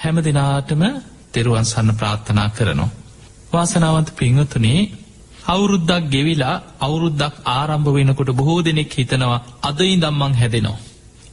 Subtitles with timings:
[0.00, 0.82] හැම දෙනාටම
[1.30, 2.90] තෙරුවන් සන්න ප්‍රාර්ථනා කරනවා.
[3.50, 4.80] වාසනාවන්ත පිංහතුනේ
[5.46, 10.78] අවුරුද්දක් ගෙවිලා අවුරුද්දක් ආරම්භ වෙනකොට බොහෝ දෙනෙක් හිතනවා අදයි දම්මං හැදෙනවා.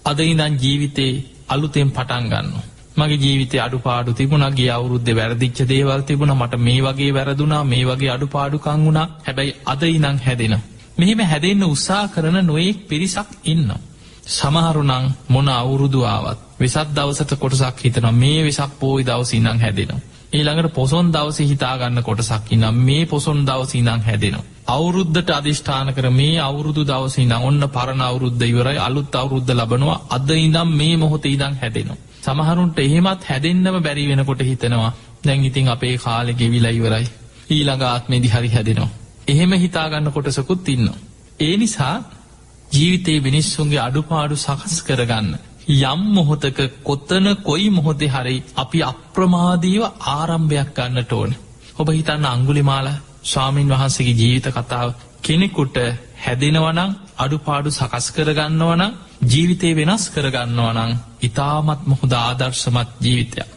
[0.05, 1.13] අදයිදන් ජීවිතේ
[1.47, 2.55] අලුතෙන් පටන් ගන්න.
[2.97, 8.85] මගේ ජීවිතය අඩුපාඩු තිබුණගේ අවුරුද්ධ වැරදිච්ච දේවල් තිබුණ මට මේ වගේ වැරදුනා මේ වගේ අඩුපාඩුකං
[8.85, 10.55] වුණා හැබැයි අද ඉනං හැදෙන.
[10.97, 13.69] මෙහෙම හැදෙන්න්න උත්සා කරන නොයෙක් පිරිසක් ඉන්න.
[14.27, 14.91] සමහරුනං
[15.27, 19.99] මොන අවුරුදුආවත් වෙසත් දවසට කොටසක් හිතන මේ වෙසක් පෝයි දවස ඉනං හැදෙනවා.
[20.29, 24.43] ඊළඟට පොසොන් දවස හිතාගන්න කොටසක් ඉනම් මේ පොසොන් දවස ඉනං හැදෙනවා.
[24.67, 30.69] අවුරුද්ධට අධිෂ්ඨාන කර මේ අවුරුදු දවසින ඔන්න පරණ අවුරුද්ධ ඉවරයි අලුත් අවුරුද්ධ ලබනවා අද ඉදම්
[30.73, 31.97] මේ මොහොත ඉදං හැදෙනවා.
[32.21, 34.91] සමහරුන්ට එහෙමත් හැදෙන්න්නම බැරි වෙනකොට හිතනවා
[35.23, 37.07] දැන් ඉතින් අපේ කාලෙ ගෙවිලා ඉවරයි
[37.49, 38.91] ඊළඟ ආත්මේදි හරි හැදෙනවා.
[39.27, 40.87] එහෙම හිතාගන්න කොටසකුත් ඉන්න.
[41.39, 41.95] ඒ නිසා
[42.71, 45.29] ජීවිතයේ මිනිස්සුන්ගේ අඩුපාඩු සකස් කරගන්න.
[45.83, 51.31] යම් මොහොතක කොත්තන කොයි මොහොතේ හරි අපි අප්‍රමාදීව ආරම්භයක් ගන්නට ඕන.
[51.75, 52.87] ඔබ හිතන්න අංගුලිමාල
[53.23, 54.89] ස්වාමීන් වහන්සේගේ ජීවිත කතාව
[55.21, 55.77] කෙනෙකුට
[56.17, 58.83] හැදෙනවනං අඩුපාඩු සකස් කරගන්නවන
[59.25, 63.49] ජීවිතය වෙනස් කරගන්නවනං ඉතාමත් මොහොද ආදර්ශමත් ජීවිතයක්.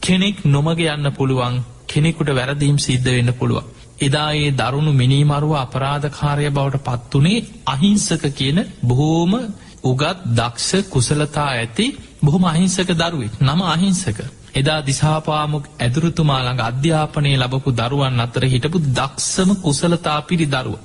[0.00, 3.75] කෙනෙක් නොමග යන්න පුළුවන් කෙනෙකුට වැරදීම් සිද්ධ වෙන්න පුළුවන්.
[3.98, 9.32] එදා ඒ දරුණු මිනිමරුව අපරාධකාරය බවට පත්වනේ අහිංසක කියන බොහෝම
[9.82, 11.86] උගත් දක්ෂ කුසලතා ඇති
[12.20, 14.18] බොහොම අහිංසක දරුවෙක් නම අහිංසක.
[14.54, 20.76] එදා දිසාපාමුක් ඇදුරුතුමාළඟ අධ්‍යාපනය ලබපු දරුවන් අතර හිටපු දක්ෂම කුසලතා පිරි දරුව.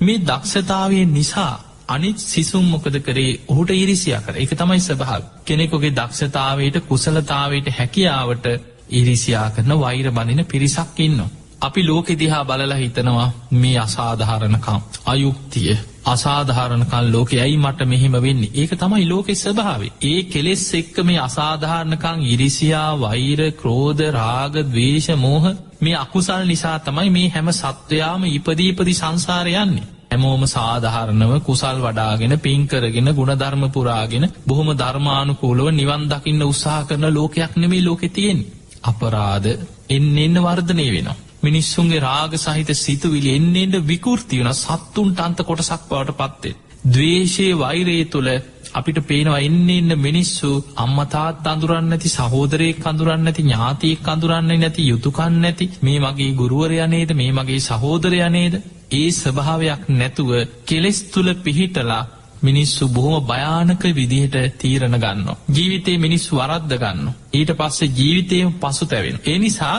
[0.00, 1.54] මේ දක්ෂතාවේ නිසා
[1.88, 8.46] අනිත් සිසුම් මොකද කරේ ඔහුට ඉරිසියා කර එක තමයි ස්භාව කෙනෙකුගේ දක්ෂතාවයට කුසලතාවයට හැකියාවට
[8.92, 11.30] ඉරිසියා කරන වෛර බඳින පිරිසක් ඉන්නවා.
[11.60, 15.76] අපි ලෝකෙ දිහා බලලා හිතනවා මේ අසාධහරණකම් අයුක්තිය.
[16.06, 18.50] අසාධාරණකල් ලෝක ඇයි මට මෙහෙම වෙන්නේ.
[18.54, 25.44] ඒක තමයි ලෝකෙ ස්භාවේ ඒ කෙලෙස් එක්ක මේ අසාධාරණකං ඉරිසියා වෛර ක්‍රෝධ රාග දවේශ මෝහ
[25.80, 33.64] මේ අකුසල් නිසා තමයි මේ හැම සත්වයාම ඉපදීපදි සංසාරයන්නේ හැමෝම සාධහරණව කුසල් වඩාගෙන පින්කරගෙන ගුණධර්ම
[33.70, 38.40] පුරාගෙන බොහොම ධර්මානුකූලව නිවන් දකින්න උත්සාහ කරන ලෝකයක් නෙමේ ලෝකෙ තියෙන්
[38.84, 39.50] අපරාධ
[39.90, 41.20] එන්න එන්න වර්ධනය වෙනවා.
[41.42, 46.58] මිනිස්සුන්ගේ රාග සහිත සිතුවිලි එන්නේට විකෘති වන සත්තුන්ට අන්ත කොටසක් බවට පත්තේ.
[46.86, 48.30] දවේශයේ වෛරයේ තුළ
[48.72, 55.40] අපිට පේනවා එන්න එන්න මිනිස්සු අම්මතාත් අඳුරන්න ඇති සහෝදරයෙක් කඳුරන්න ඇති ඥාතියෙක් කඳුරන්න නැති යුතුකන්න
[55.40, 58.54] නැති මේ මගේ ගුරුවරයනේද මේ මගේ සහෝදරයනේද
[58.92, 60.30] ඒ ස්භාවයක් නැතුව
[60.64, 62.02] කෙලෙස් තුළ පිහිටලා
[62.42, 65.28] මිනිස්සු බොහොම භයානක විදිහට තීරණ ගන්න.
[65.48, 67.08] ජීවිතේ මිනිස්සු වරද්ද ගන්න.
[67.32, 69.18] ඊට පස්සේ ජීවිතයම පසු තැවෙන.
[69.24, 69.78] ඒ නිසා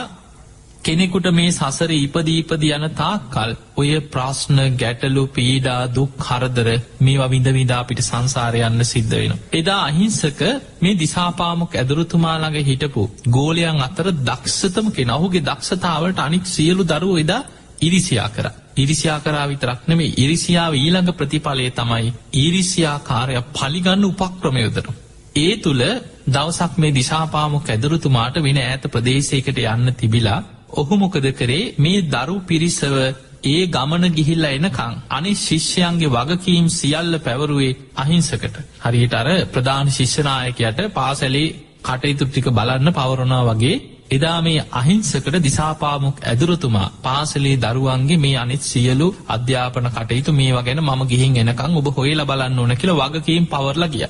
[0.84, 6.68] කෙනෙකුට මේ සසර ඉපදීපද යන තාක්කල් ඔය ප්‍රශ්න ගැටලු පීඩා දුක් කරදර
[7.00, 9.34] මේවා විඳ විඩාපිට සංසාරයන්න සිද්ධ වෙන.
[9.52, 10.40] එදා අහිංසක
[10.80, 17.42] මේ දිසාපාමොක් ඇදුරුතුමාළඟ හිටපු ගෝලයන් අතර දක්ෂතම කෙන ඔහුගේ දක්ෂතාවට අනික් සියලු දරුව එදා
[17.80, 18.46] ඉරිසියා කර.
[18.76, 24.96] ඉරිසියා කරා විතරක්න මේ ඉරිසියාව ඊළඟ ප්‍රතිඵලය තමයි ඊරිසියාකාරය පලිගන්න උපක්‍රමයොදරු.
[25.36, 25.84] ඒ තුළ
[26.28, 30.40] දවසක් මේ දිසාපාමොක් ඇදුරුතුමාට වෙන ඇත ප්‍රදේශයකට යන්න තිබිලා
[30.74, 32.96] ඔහු මොකද කරේ මේ දරු පිරිසව
[33.44, 41.48] ඒ ගමන ගිහිල්ල එනකං අනි ශිෂ්‍යයන්ගේ වගකීම් සියල්ල පැවරුවේ අහිංසකට හරියට අර ප්‍රධාන ශිෂ්‍යනායකයට පාසැලේ
[41.82, 43.74] කටයුතුට්ටික බලන්න පවරනා වගේ
[44.10, 51.02] එදා මේ අහිංසකට දිසාපාමුක් ඇදුරතුමා පාසලේ දරුවන්ගේ මේ අනිත් සියලු අධ්‍යාපන කටයුතු මේවා ගැන මම
[51.06, 54.06] ගිහින් එනකං ඔබ හොයල බලන්න ඕන කියල වගකීම් පවරල ගිය.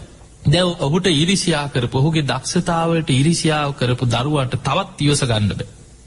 [0.47, 5.63] දැව් ඔහුට ඉරිසියා කරපු ඔහුගේ දක්ෂතාවට ඉරිසියාව කරපු දරුවට තවත් තිවස ගන්නබ.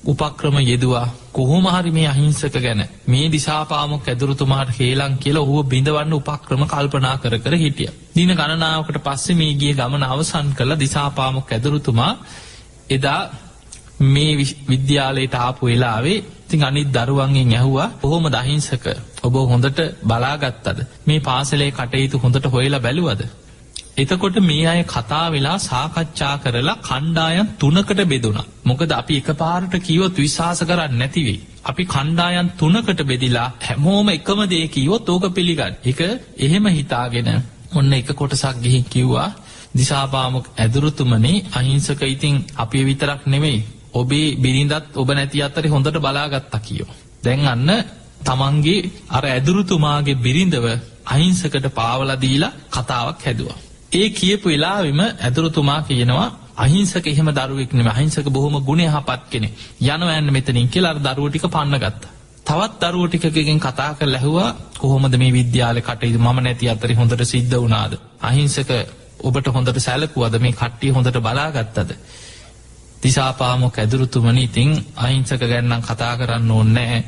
[0.05, 1.07] උපක්‍රම යෙදවා.
[1.31, 2.81] කොහොමහරි මේ අහිංසක ගැන.
[3.05, 7.89] මේ දිසාපාමක් ඇදුරතුමාට හේලං කියල ඔහුව බිඳවන්න උපක්‍රම කල්පනා කර කර හිටිය.
[8.15, 12.11] දින ගණනාවකට පස්සේ මේ ගිය ගමන අවසන් කළ දිසාපාමක් ඇදුරුතුමා
[12.89, 13.21] එදා
[14.05, 14.31] මේ
[14.67, 18.85] විද්‍යාලයට ආපු වෙලාවේ තින් අනිත් දරුවන්ගේ ඇහුවා ඔහොම දහිංසක
[19.23, 20.79] ඔබ හොඳට බලාගත්තද?
[21.03, 23.21] මේ පාසලේ කටයුතු හොඳට හොයලා බැලුවද?
[23.97, 28.39] එතකොට මේ අය කතා වෙලා සාකච්ඡා කරලා කණ්ඩායන් තුනකට බෙදුණ.
[28.63, 31.39] මොකද අපි එක පාරට කිවොත් විශවාස කරන්න නැතිවෙයි.
[31.63, 35.73] අපි කණ්ඩායන් තුනකට බෙදිලා හැමෝම එකම දේ කිවොත් ඕක පිළිගන්න.
[35.83, 35.99] එක
[36.37, 37.29] එහෙම හිතාගෙන
[37.73, 39.29] ඔන්න එක කොටසක් ගිහි කිව්වා
[39.75, 43.59] දිසාපාමක් ඇදුරුතුමනේ අහිංසක ඉතිං අපි විතරක් නෙවෙයි.
[43.93, 46.91] ඔබේ බිරිඳත් ඔබ නැති අත්තර හොඳට බලාගත්තා කියෝ.
[47.23, 47.71] දැන් අන්න
[48.21, 50.65] තමන්ගේ අර ඇදුරුතුමාගේ බිරිඳව
[51.05, 53.59] අහිංසකට පාවලදීලා කතාවක් හැදවා.
[53.95, 56.27] ඒ කියපු වෙලාවිම ඇතුරතුමා කියනවා
[56.57, 59.49] අහිංසක එහෙම දරුවෙක්නම අහිංසක බොහොම ගුණේ හපත් කෙනෙ
[59.83, 62.03] යනවෑන්න මෙතනින් කියලාර දරුවටික පන්න ගත්ත.
[62.45, 67.93] තවත් දරුවටිකගෙන් කතා කර ලැහවා කොහොමද මේ විද්‍යාල කටයුතු ම නැති අතරි හොඳට සිද්ධ වනාද.
[68.21, 68.71] අහිංසක
[69.21, 71.91] ඔබට හොඳට සැලකුවද මේ කට්ටිය හොඳට බලාගත්තද.
[73.01, 76.99] දිසාපාමොක් ඇදුරුතුමනි ඉතිං අහිංසක ගැන්නම් කතා කරන්න ඕන්නෑ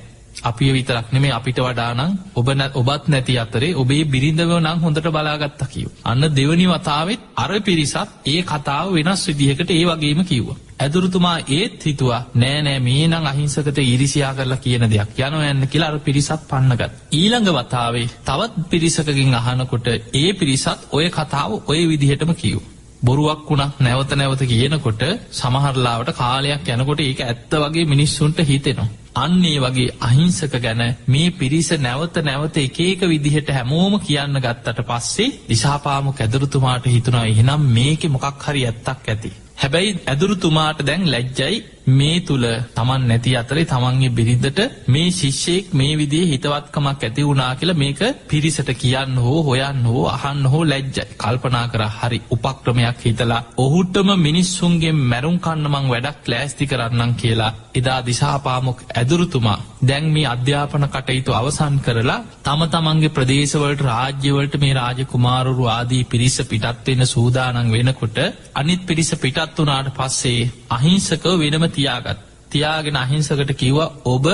[0.41, 5.89] අපි විතරක් නෙමේ අපිට වඩානං ඔබ ඔබත් නැති අතරේ ඔබේ බිරිඳව නං හොඳට බලාගත්ත කිව්.
[6.03, 10.55] අන්න දෙවනි වතාවත් අර පිරිසත් ඒ කතාව වෙනස් විදිහකට ඒ වගේම කිව්ව.
[10.77, 16.47] ඇදුරුතුමා ඒත් හිතුවා නෑනෑ මේ නං අහිංසකට ඉරිසියා කරලා කියන දෙයක් යන යන්න කියලාර පිරිසත්
[16.47, 16.91] පන්නගත්.
[17.11, 22.59] ඊළඟ වතාවේ තවත් පිරිසකකින් අහනකොට ඒ පිරිසත් ඔය කතාව ඔය විදිහටම කිව්.
[23.01, 28.87] බොරුවක් වුණක් නැවත නැවත කියනකොට සමහරලාවට කාලයක් යනකොට ඒක ඇත්ත වගේ මිනිස්සුන්ට හිතෙනවා.
[29.15, 36.13] අන්නේ වගේ අහිංසක ගැන මේ පිරිස නැවත නැවත එකේක විදිහට හැමෝම කියන්න ගත්තට පස්සේ දිසාපාමු
[36.13, 39.31] කැදරුතුමාට හිතුනා එහෙනම් මේක මොකක් හරි ඇත්තක් ඇති.
[39.57, 41.55] හැබැයි ඇදුරුතුමාට දැන් ලැජ්ජයි
[41.89, 42.45] මේ තුළ
[42.75, 48.71] තමන් නැති අතරේ තමන්ගේ බිරිඳට මේ ශිෂ්‍යයෙක් මේ විදිේ හිතවත්කමක් ඇති වුණනා කියලා මේක පිරිසට
[48.75, 51.05] කියන්න හෝ හොයන්න හෝ අහන්න හෝ ලැජ්ජයි.
[51.17, 58.83] කල්පනා කර හරි උපක්‍රමයක් හිතලා ඔහුටම මිනිස්සුන්ගේ මැරුම් කන්නමං වැඩක් ලෑස්ති කරන්නම් කියලා එදා දිසාපාමොක්
[58.93, 66.37] ඇදුරුතුමා දැන් මේ අධ්‍යාපන කටයුතු අවසන් කරලා තම තමන්ගේ ප්‍රදේශවලට රාජ්‍යවලට මේ රාජකුමාරුරු ආදී පිරිස
[66.45, 68.17] පිටත්වෙන්න සූදානන් වෙනකොට
[68.55, 74.25] අනිත් පිරිස පිටත් වනාට පස්සේ අහිංසකව වෙනම තියාගත් තියාගෙන අහිංසකට කිව්ව ඔබ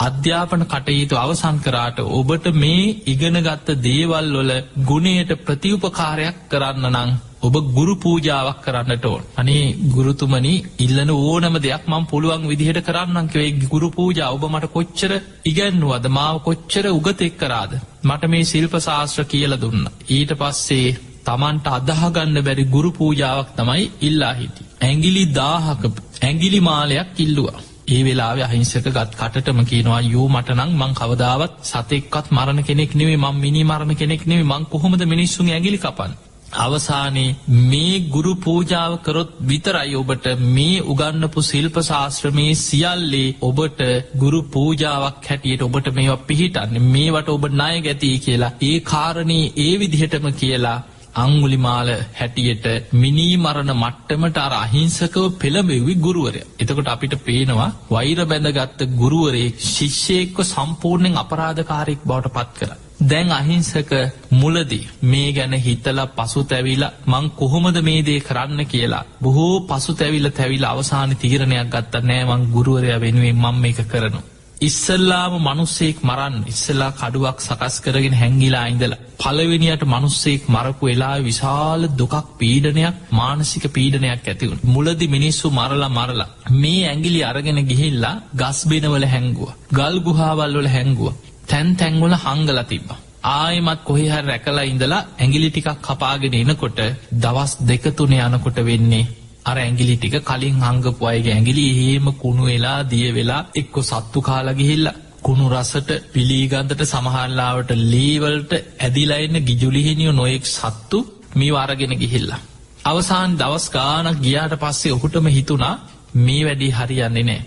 [0.00, 4.52] අධ්‍යාපන කටයුතු අවසන් කරාට ඔබට මේ ඉගෙනගත්ත දේවල් වල
[4.84, 9.22] ගුණයට ප්‍රතිඋපකාරයක් කරන්න නං ඔබ ගුරු පූජාවක් කරන්නට ඕන්.
[9.34, 15.12] අනේ ගුරුතුමනි ඉල්ලන ඕනම දෙයක් මං පුළුවන් විදිහට කරන්නන්කවේ ගුරු පූජා ඔබ මට කොච්චර
[15.44, 16.06] ඉගැන්නුවද?
[16.10, 17.72] මාව කොච්චර උගතෙක් කරාද?
[18.02, 19.88] මට මේ ශිල්ප ශාස්ත්‍ර කියල දුන්න.
[20.08, 20.96] ඊට පස්සේ
[21.26, 24.68] තමන්ට අදහගන්න බැරි ගුරු පූජාවක් තමයි ඉල්ලා හිටි.
[24.80, 25.82] ඇගිලි දාහක
[26.22, 27.64] ඇගිලි මාලයක් කිල්ලුවා.
[27.88, 33.36] ඒ වෙලාව අහිංසක ගත් කටම කියනවා යෝ මටනං මං කවදාවත් සතෙක්කත් මරණ කෙනෙක් නෙවේ මං
[33.38, 36.14] මිනි මරණ කෙනෙක් නෙවේ මං කොහොමද මිනිස්සුන් ඇගිලි කපන්.
[36.56, 43.80] අවසානයේ මේ ගුරු පූජාව කරොත් විතරයි ඔබට මේ උගන්නපු ශිල්ප ශාස්ත්‍රමේ සියල්ලේ ඔබට
[44.16, 50.28] ගුරු පූජාවක් හැටියට ඔබට මේවා පිහිටන්න මේවට ඔබ ණය ගැතිී කියලා ඒ කාරණී ඒ විදිහටම
[50.34, 50.78] කියලා
[51.16, 56.42] අංගුලිමාල හැටියට මිනී මරණ මට්ටමට අර අහිංසකව පෙළඹෙවි ගුරුවරය.
[56.56, 62.70] එතකොට අපිට පේනවා වෛර බැඳගත්ත ගුරුවරේ ශිෂ්‍යයෙක්ව සම්පූර්ණයෙන් අපරාධකාරෙක් බවට පත් කර.
[63.02, 63.90] දැන් අහිංසක
[64.32, 70.30] මුලදී මේ ගැන හිතලා පසු තැවිලා මං කොහොමද මේ දේ කරන්න කියලා බොහෝ පසු තැවිල
[70.32, 74.20] තැවිල අවසාන තීරණයක් ගත්ත නෑමං ගුරුවරය වෙනුවෙන් මං මේක කරනු.
[74.58, 82.14] ඉස්සල්ලාම මනුස්සෙක් මරන්න ඉස්සලා කඩුවක් සකස් කරගෙන හැංගිලා ඉඳලා පළවෙනියට මනුස්සෙක් මරපු වෙලා විශාල දුකක්
[82.38, 89.50] පීඩනයක් මානසික පීඩනයක් ඇතිවුණ මුලදි මිනිස්සු මරලා මරලා මේ ඇගිලි අරගෙන ගිහිල්ලා ගස්බෙනවල හැංගුව.
[89.70, 91.12] ගල් ගුහාවල්වල හැංගුව.
[91.46, 92.88] තැන් තැංගුල හංගල තිබ්බ.
[93.32, 96.80] ආයමත් කොහෙහර රැකලා ඉඳලා ඇගිලි ටිකක් කපාගෙන එනකොට
[97.22, 99.04] දවස් දෙකතුනේ යනකොට වෙන්නේ
[99.46, 104.86] අර ඇගිලි ටික කලින් හංගපු අයගේ ඇගිලි එහෙම කුණු වෙලා දිය වෙලා එක්කො සත්තු කාලගිහිල්ල
[105.22, 110.98] කුණු රසට පිළිගන්දට සමහල්ලාවට ලීවල්ට ඇදිලයින්න ගිජුලිහිනිියෝ නොයෙක් සත්තු
[111.34, 112.40] මේ වාරගෙන ගිහිල්ලා.
[112.84, 115.74] අවසාන් දවස් ගානක් ගියාට පස්සේ ඔහුටම හිතුනා
[116.16, 117.42] මේ වැඩි හරියන්නේ නෑ.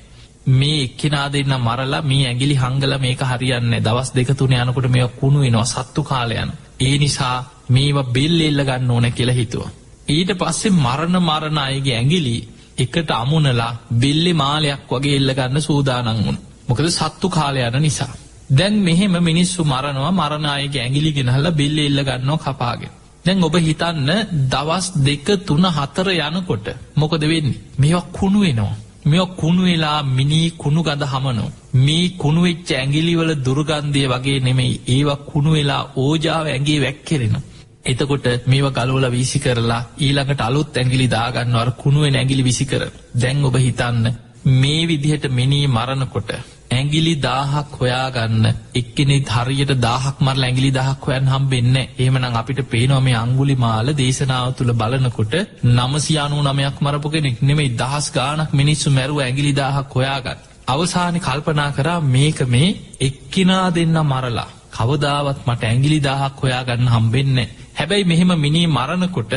[0.51, 5.67] මේ එක්කෙනා දෙන්න මරලා මේ ඇගිලි හංගල මේක හරියන්න දවස් දෙකතුන යනකොට මේ කුණු වෙනවා
[5.67, 6.51] සත්තු කාලයන.
[6.79, 7.37] ඒ නිසා
[7.69, 9.71] මේවා බෙල් එල්ල ගන්න ඕන කියලා හිතුවා.
[10.09, 12.35] ඊට පස්සේ මරණ මරණ අයගේ ඇගිලි
[12.77, 16.37] එකට අමුණලා බෙල්ලෙ මාලයක් වගේ එල්ලගන්න සූදානන් වුන්
[16.67, 18.13] මොකද සත්තු කාලයන නිසා.
[18.49, 22.93] දැන් මෙහෙම මිනිස්සු මරණවා මරණයගේ ඇගිලි ගෙනහල්ල බෙල්ල එල්ල ගන්නවා කපාගෙන.
[23.25, 24.09] දැන් ඔබ හිතන්න
[24.51, 28.75] දවස් දෙක තුන හතර යනකොට මොකද වෙන්නේ මේවා කුණු වෙනවා.
[29.05, 31.49] මෙ කුණු වෙලා මිනී කුණු ගඳ හමනෝ.
[31.75, 37.47] මේ කුණුවෙච්ච ඇගිලිවල දුර්ගන්ධය වගේ නෙමෙයි ඒවා කුණු වෙලා ඕජාව ඇගේ වැැක්කෙරෙනවා.
[37.85, 42.83] එතකොට මේව ගලෝල විසි කරලා ඊළඟට අලුත් ඇගිලි දාගන්නවර කුණුවෙන් ඇගිලි විසි කර.
[43.15, 44.05] දැන් ඔබ හිතන්න
[44.53, 46.31] මේ විදිහට මිනී මරණකොට
[46.71, 53.55] ඇගිලි දාහක් හොයාගන්න එක්කෙනෙ හරියට දාහක් මරල ඇගිලි දහක් හොයන් හම්බෙන්න ඒමනං අපිට පේනොම අංගුලි
[53.57, 55.33] මාල දේශනාව තුළ බලනකොට
[55.69, 61.99] නමසියානු නමයක් මරපු කෙනෙක් නෙමෙයි දහස් ගානක් මිනිස්සු මැරුව ඇගිලි දාහක් හොයාගන්න අවසානි කල්පනා කරා
[62.07, 62.69] මේක මේ
[63.01, 69.33] එක්කිනා දෙන්න මරලා කවදාවත් මට ඇගිලි දාහක් හොයාගන්න හම්බෙන්නේ හැබැයි මෙහෙම මිනි මරණකොට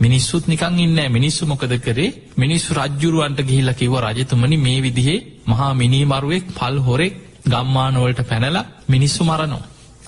[0.00, 6.44] මිනිස්සුත් නිකං ඉන්න මිනිස්සු මොකද කරේ මිනිස්සු රජ්ජුරුවන්ට ගිහිල්ල කිව රජතුමනි මේ විදිහේ මහා මිනිමරුවෙක්
[6.54, 9.62] පල් හොරෙක් ගම්මානවලට පැනලා මිනිස්සු මරනෝ.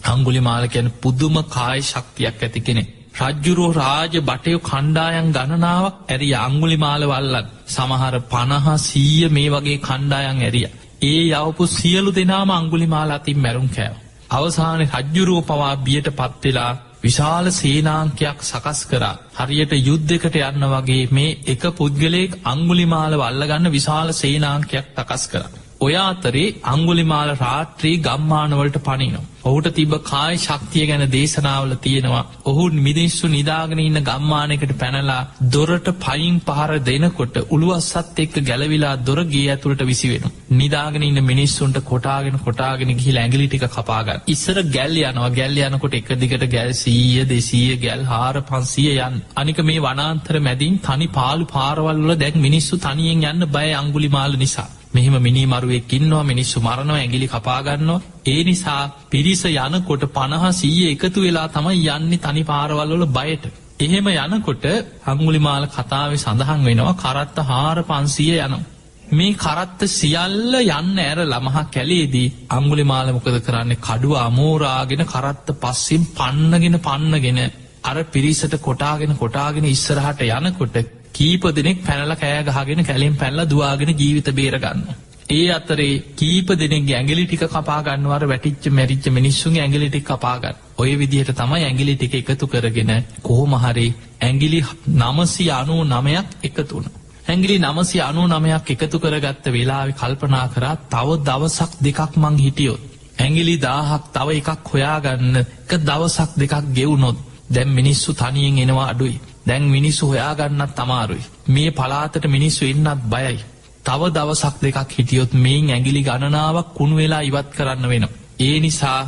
[0.05, 2.83] අංගුලි මාලකැන පුදුම කාය ශක්තියක් ඇති කෙනෙ.
[3.21, 10.67] රජ්ජුරුව රාජ බටයෝ කණ්ඩායන් ගණනාවක් ඇරි අංගුලි මාලවල්ලත් සමහර පණහා සීය මේ වගේ කණ්ඩායන් ඇරිය.
[11.03, 13.95] ඒ යවපු සියලු දෙනාම අංගුලි මාලාතින් මැරුම් කෑව.
[14.31, 16.73] අවසාන රජ්ජුරුව පවා බියට පත්වෙලා
[17.03, 24.93] විශාල සේනාංකයක් සකස් කරා හරියට යුද්ධකට යන්න වගේ මේ එක පුද්ගලයෙක් අංගුලිමාල වල්ලගන්න විශාල සේනාංකයක්
[24.95, 25.45] තකස් කර.
[25.81, 29.25] ඔය අතරේ අංගුලිමාල රාත්‍රී ගම්මානවලට පනිනවා.
[29.45, 35.19] ඔහුට තිබ කායි ශක්තිය ගැන දේශනාවල තියෙනවා ඔහු මිනිස්සු නිදාගෙන ඉන්න ගම්මානකට පැනලා
[35.51, 40.25] දොරට පයින් පහර දෙනකොට උළුවස්සත් එක්ක ගැලවිලා දොරගේ ඇතුළට විසි වෙන.
[40.53, 44.25] නිදාගෙන ඉන්න මිනිස්සුන්ට කොටාගෙන කොටාගෙන ගහි ඇගලිටික කපාගන්න.
[44.27, 49.61] ඉස්සර ගැල් යනවා ගැල් යනකොට එක දිගට ගැල් සීය දෙසීය ගැල් හාර පන්සිය යන් අනික
[49.63, 54.69] මේ වනාන්තර මැදින් තනි පාලු පාරවල්ල දැක් මිනිස්සු තනියෙන් යන්න බය අංගුලි මාල නිසා.
[54.97, 61.49] මෙහෙම මිනිමරුවෙක් ඉන්නවා මිනිස්සු මරණව ඇගිලි කපාගන්නවා ඒ නිසා පිරිස යනකොට පණහ සීය එකතු වෙලා
[61.51, 63.45] තමයි යන්නේ තනි පාරවල්වල බයට.
[63.79, 64.65] එහෙම යනකොට
[65.05, 68.65] හංගුලිමාල කතාවේ සඳහන් වෙනවා කරත්ත හාර පන්සිය යනවා.
[69.11, 76.79] මේ කරත්ත සියල්ල යන්න ඇර ළමහා කැලේදී අංගුලිමාල මොකද කරන්නේ කඩුව අමෝරාගෙන කරත්ත පස්සිම් පන්නගෙන
[76.81, 77.39] පන්නගෙන
[77.85, 80.77] අර පිරිසට කොටාගෙන කොටාගෙන ඉස්සරහට යනකොට
[81.17, 84.87] කීප දෙනෙක් පැනල කෑගහගෙන කැලෙන් පැල්ල දවාගෙන ජීවිත බේරගන්න.
[85.31, 91.65] ඒ අතරේ කීප දෙනෙක් ඇගලි ටික කපාගන්නවර වැටිච්ච මැරිච්ච මිනිස්සුන් ඇගලිටි කපාගන්න ඔය විදිහට තමයි
[91.65, 92.93] ඇගිලි ටික එකතු කරගෙන
[93.23, 93.89] කෝමහරි
[94.21, 94.61] ඇගිලි
[94.95, 96.85] නමසි අනූ නමයක් එකතුන.
[97.27, 102.83] ඇගිලි නමසි අනූ නමයක් එකතු කරගත්ත වෙලාවෙ කල්පනා කරා තව දවසක් දෙකක් මං හිටියොත්.
[103.19, 107.19] ඇගිලි දාහක් තව එකක් හොයාගන්න එක දවසක් දෙකක් ගෙවුනොත්
[107.51, 109.19] දැම් මිනිස්සු තනියෙන් එනවා අඩුයි.
[109.47, 111.25] දැන් මිනිස්සු හොයාගන්නත් තමාරුයි.
[111.49, 113.39] මේ පලාතට මිනිස්සු එන්නත් බයයි.
[113.85, 118.05] තව දවසක් දෙකක් හිටියොත් මේන් ඇගිලි ගණනාවක් කුණු වෙලා ඉවත් කරන්න වෙන.
[118.39, 119.01] ඒ නිසා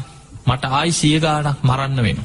[0.47, 2.19] මට ආයි සියගානක් මරන්න වෙන.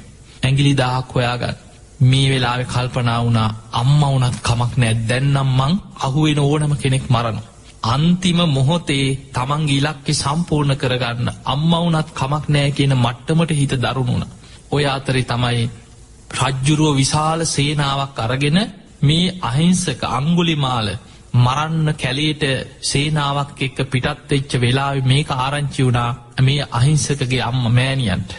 [0.44, 1.58] ඇගිලි දාහක් හොයාගන්න.
[2.02, 7.40] මේ වෙලාවෙ කල්පනා වුණා අම්ම වනත් කමක් නෑ දැන්නම් මං අහුවෙන ඕනම කෙනෙක් මරණ.
[7.86, 14.32] අන්තිම මොහොතේ තමන්ගේ ඉලක්කෙ සම්පූර්ණ කරගන්න අම්ම වනත් කමක් නෑ කියන මට්ටමට හිත දරුණුණ.
[14.72, 15.70] ඔය අතරි තමයි
[16.34, 18.60] රජ්ජුරුව විශාල සේනාවක් අරගෙන
[19.02, 20.88] මේ අහිංසක අංගුලිමාල
[21.36, 22.44] මරන්න කැලේට
[22.84, 26.12] සේනාවක් එක්ක පිටත් එච්ච වෙලාව මේක ආරංචි වුණා
[26.42, 28.32] මේ අහිංසකගේ අම්ම මෑනියන්ට.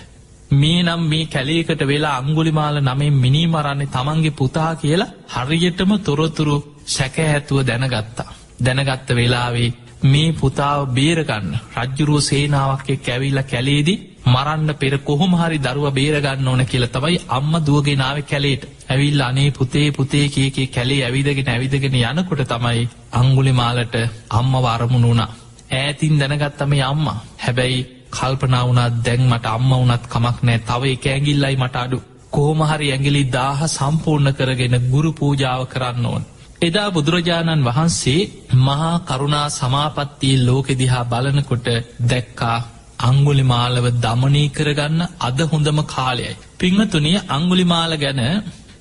[0.53, 7.17] මේ නම් මේ කැලේකට වෙලා අංගුලිමාල නමෙන් මිනී මරන්නේ තමන්ගේ පුතා කියලා හරියටම තොරතුරු සැක
[7.21, 8.35] ඇතුව දැනගත්තා.
[8.61, 9.75] දැනගත්ත වෙලාවේ
[10.05, 16.63] මේ පුතාව බේරගන්න රජ්ජුරුව සේනාවක් එක් ඇවිල්ල කැලේදී මරන්න පෙර කොහොම හරි දරුව බේරගන්න ඕන
[16.65, 18.63] කියල තමයි අම්ම දුවගෙනාව කැලේට.
[18.89, 23.95] ඇවිල් අනේ පුතේ පුතේ කියකේ කැලේ ඇවිදගෙන ඇවිදගෙන යනකොට තමයි අංගුලි මාලට
[24.31, 25.31] අම්ම වරමුණ වුණා.
[25.73, 27.07] ඈතින් දැනගත්තම අම්ම.
[27.39, 31.99] හැබැයි කල්පනාවනත් දැන් මට අම්ම වනත් කමක් නෑ තව එක ඇගිල්ලයි මට අඩු.
[32.31, 36.25] කෝමහරි ඇගිලි දාහ සම්පූර්ණ කරගෙන ගුරු පූජාව කරන්න ඕන්.
[36.63, 38.21] එදා බුදුරජාණන් වහන්සේ
[38.59, 41.67] මහා කරුණා සමාපත්තිය ලෝකෙදිහා බලනකොට
[42.11, 42.59] දැක්කා
[43.01, 46.37] අංගුලිමාලව දමනී කරගන්න අද හොඳම කාලයයි.
[46.59, 48.21] පිංහතුනිය අංගුලිමාල ගැන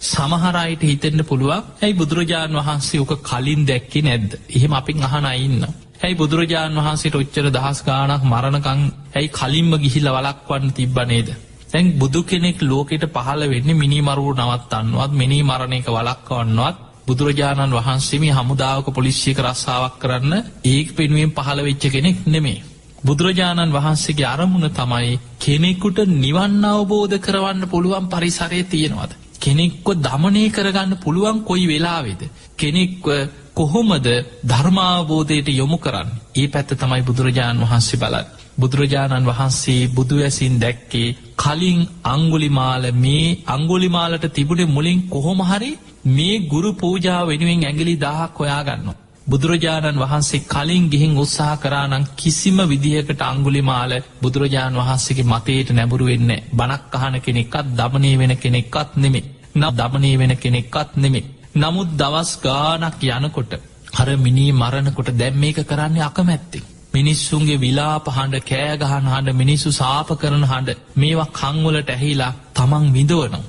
[0.04, 5.64] සමහරයට හිතෙන්ට පුළුවන් ඇයි බුදුරජාණන් වහන්සේ ඕක කලින් දැක්කි නැද්ද එහෙම අපින් අහන ඉන්න.
[6.00, 8.82] ඇයි බුදුරජාණන් වහන්සේට ඔච්චර දහස් ගානක් මරණකං
[9.14, 11.30] ඇයි කලින්ම ගිහිල වලක්වන්න තිබ්බනේද.
[11.70, 19.40] තැන් බුදු කෙනෙක් ලෝකෙට පහල වෙන්න මිනිමරුව නවත්තන්නවත් මිනි මරණයක වලක්වන්නවත් බුදුරජාණන් වහන්සේම හමුදාවක පොලිශ්ියක
[19.42, 20.34] රස්සාාවක් කරන්න
[20.66, 22.64] ඒක පෙනුවෙන් පහළ වෙච්ච කෙනෙක් නෙමේ.
[23.04, 29.12] බුදුරජාණන් වහන්සේගේ අරමුණ තමයි කෙනෙකුට නිවන්න අවබෝධ කරවන්න පුළුවන් පරිසරය තියෙනවද.
[29.40, 32.22] කෙනෙක්ව දමනය කරගන්න පුළුවන් කොයි වෙලාවෙද.
[32.56, 33.06] කෙනෙක්ව
[33.54, 34.08] කොහොමද
[34.44, 38.28] ධර්මාවබෝධයට යොමු කරන්න ඒ පැත්ත තමයි බුදුරජාණන් වහන්සේ බලත්.
[38.58, 45.72] බුදුරජාණන් වහන්සේ බුදුවැසින් දැක්කේ කලින් අංගුලිමාල මේ අංගුලිමාලට තිබුණේ මුලින් කොහොමහරි
[46.08, 49.03] මේ ගුරු පූජාව වෙනුවෙන් ඇගිලි දහක් හොයාගන්නවා.
[49.26, 56.94] බුදුරජාණන් වහන්සේ කලින් ගිහින් උත්සාහ කරානං කිසිම විදිහකට අංගුලිමාල බුදුරජාණන් වහන්සේගේ මතයට නැබුරු වෙන්න බනක්
[56.98, 59.22] අහන කෙනෙක්කත් දමනය වෙන කෙනෙක්කත් නෙමෙ
[59.54, 61.22] නම් දමනය වෙන කෙනෙක්කත් නෙමෙ.
[61.56, 63.54] නමුත් දවස් ගානක් යනකොට
[63.94, 66.68] හර මිනී මරණකොට දැම් මේක කරන්නේ අකමැත්තේ.
[66.94, 73.44] මිනිස්සුන්ගේ විලාප හඬ කෑගහන හඬ මිනිස්සු සාප කරන හඬ මේවා කංවලට ඇහිලා තමන් විඳවනවා.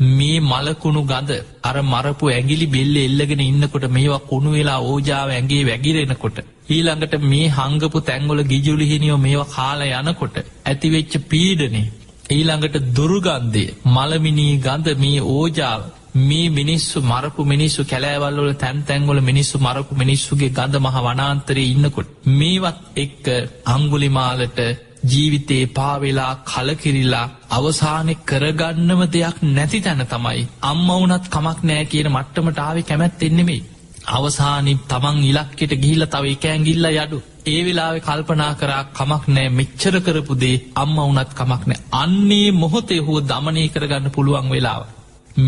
[0.00, 6.38] මේ මලකුණු ගඳ අර මරපු ඇගිලි බෙල්ල එල්ලගෙන ඉන්නකොට මේවා කුණු වෙලා ඕජාව ඇගේ වැගිරෙනකොට.
[6.70, 11.92] ඊළඟට මේ හංගපු තැංගොල ගිජුලිහිනියෝ මේවා කාල යනකොට ඇතිවෙච්ච පීඩනේ.
[12.30, 15.82] ඊළඟට දුරුගන්දේ මළමිනී ගඳ මේ ඕජාව
[16.18, 22.78] මේ මිනිස්සු මරපු මිනිස්සු කැලෑවල්වල තැන් තැන්ගොල මිනිස්සු මරපු මිනිස්සුගේ ගඳ මහ වනාන්තරය ඉන්නකොට මේවත්
[22.96, 23.26] එක්ක
[23.66, 24.60] අංගුලිමාලට
[25.04, 32.58] ජීවිතේ පාවෙලා කලකිරිල්ලා අවසානෙ කරගන්නම දෙයක් නැති තැන තමයි අම්ම වනත් කමක් නෑ කියන මට්ටමට
[32.58, 33.62] ආවෙ කැමැත් එන්නෙමේ
[34.08, 39.94] අවසානි තමන් ඉලක්කෙට ගිහිල්ල තව එකෑන් ගිල්ල යඩු ඒ වෙලාවෙ කල්පනා කරා කමක් නෑ මෙච්චර
[40.00, 44.82] කරපුදේ අම්ම වනත් කමක් නෑ අන්නේ මොහොතේ හෝ දමනය කරගන්න පුළුවන් වෙලාව.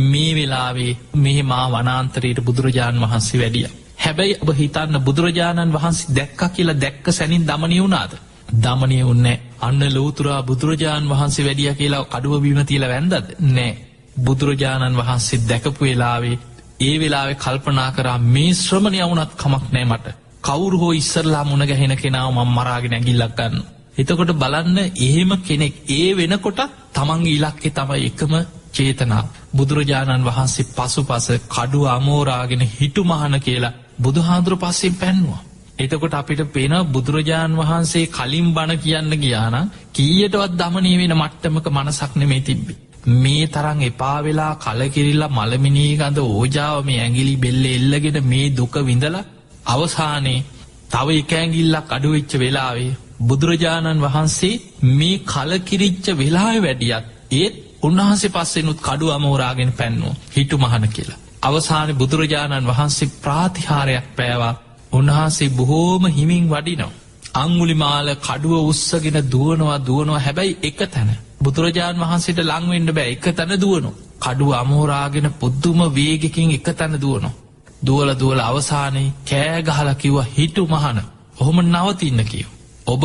[0.09, 3.69] මේ වෙලාවේ මෙහෙමා වනාන්තරයට බුදුරජාණන් වහන්සේ වැඩිය.
[3.99, 8.12] හැබැයි ඔබ හිතන්න බුදුරජාණන් වහන්සේ දැක්ක කියලා දැක්ක සැනින් දමනය වුණාද.
[8.57, 13.14] දමනය උන්නෑ අන්න ලෝතුරා බුදුරජාණන් වහන්සේ වැඩිය කියලා කඩුව බීම තියල වැැන්දද
[13.49, 13.73] නෑ.
[14.19, 16.38] බුදුරජාණන් වහන්සේ දැකපු වෙලාවේ
[16.81, 20.07] ඒ වෙලාවෙ කල්පනා කරා මේ ශ්‍රමණය වුනත් කමක් නෑ මට
[20.43, 23.64] කවුරු හෝ ඉස්සරලා මුණ ගැහෙන කෙනාව මං මරාගෙන ඇගිල්ලක් ගන්න.
[23.97, 26.61] එතකොට බලන්න එහෙම කෙනෙක් ඒ වෙනකොට
[26.95, 28.33] තමන්ගේ ඉලක්කෙ තමයි එකම
[28.73, 35.43] චේතනා බුදුරජාණන් වහන්සේ පසු පස කඩු අමෝරාගෙන හිටු මහන කියලා බුදුහාදුර පස්සෙන් පැන්වා.
[35.78, 39.56] එතකොට අපිට පෙන බුදුරජාණන් වහන්සේ කලින් බණ කියන්න ගියාන
[39.92, 42.75] කීයටවත් දමනී වෙන මට්ටමක මනසක් නෙමේ තිබ්බි.
[43.14, 49.28] මේ තරං එපා වෙලා කලකිරිල්ලා මළමිනී ගඳ ඕජාව මේ ඇගිලි බෙල්ල එල්ලගෙන මේ දුක විඳලා
[49.66, 50.44] අවසානයේ
[50.88, 54.61] තව එකඇගිල්ලක් අඩුවෙච්ච වෙලාවේ බුදුරජාණන් වහන්සේ
[54.92, 61.18] මේ කලකිරිච්ච වෙලා වැඩියත් ඒත් උන්වහන්සේ පස්සෙනුත් කඩු අමෝරාගෙන පැන්නුව හිටු මහන කියලා.
[61.42, 64.54] අවසාන බුදුරජාණන් වහන්සේ ප්‍රාතිහාරයක් පෑවා
[64.92, 66.97] උන්වහන්සේ බොහෝම හිමින් වඩිනවා.
[67.35, 71.11] අංගුලිමාල කඩුව උත්සගෙන දුවනවා දුවනවා හැබැයි එක තැන.
[71.42, 73.90] බුදුරජාණන් වහන්සේට ලංවෙන්ඩ බෑ එක තැන දුවනු.
[74.21, 77.37] කඩුව අමෝරාගෙන පුද්දුම වේගෙකින් එක තැන දුවනවා.
[77.83, 80.99] දුවල දුවල අවසානයේ කෑගහල කිව්ව හිටු මහන
[81.37, 82.49] ඔහොම නවතින්න කියව.
[82.87, 83.02] ඔබ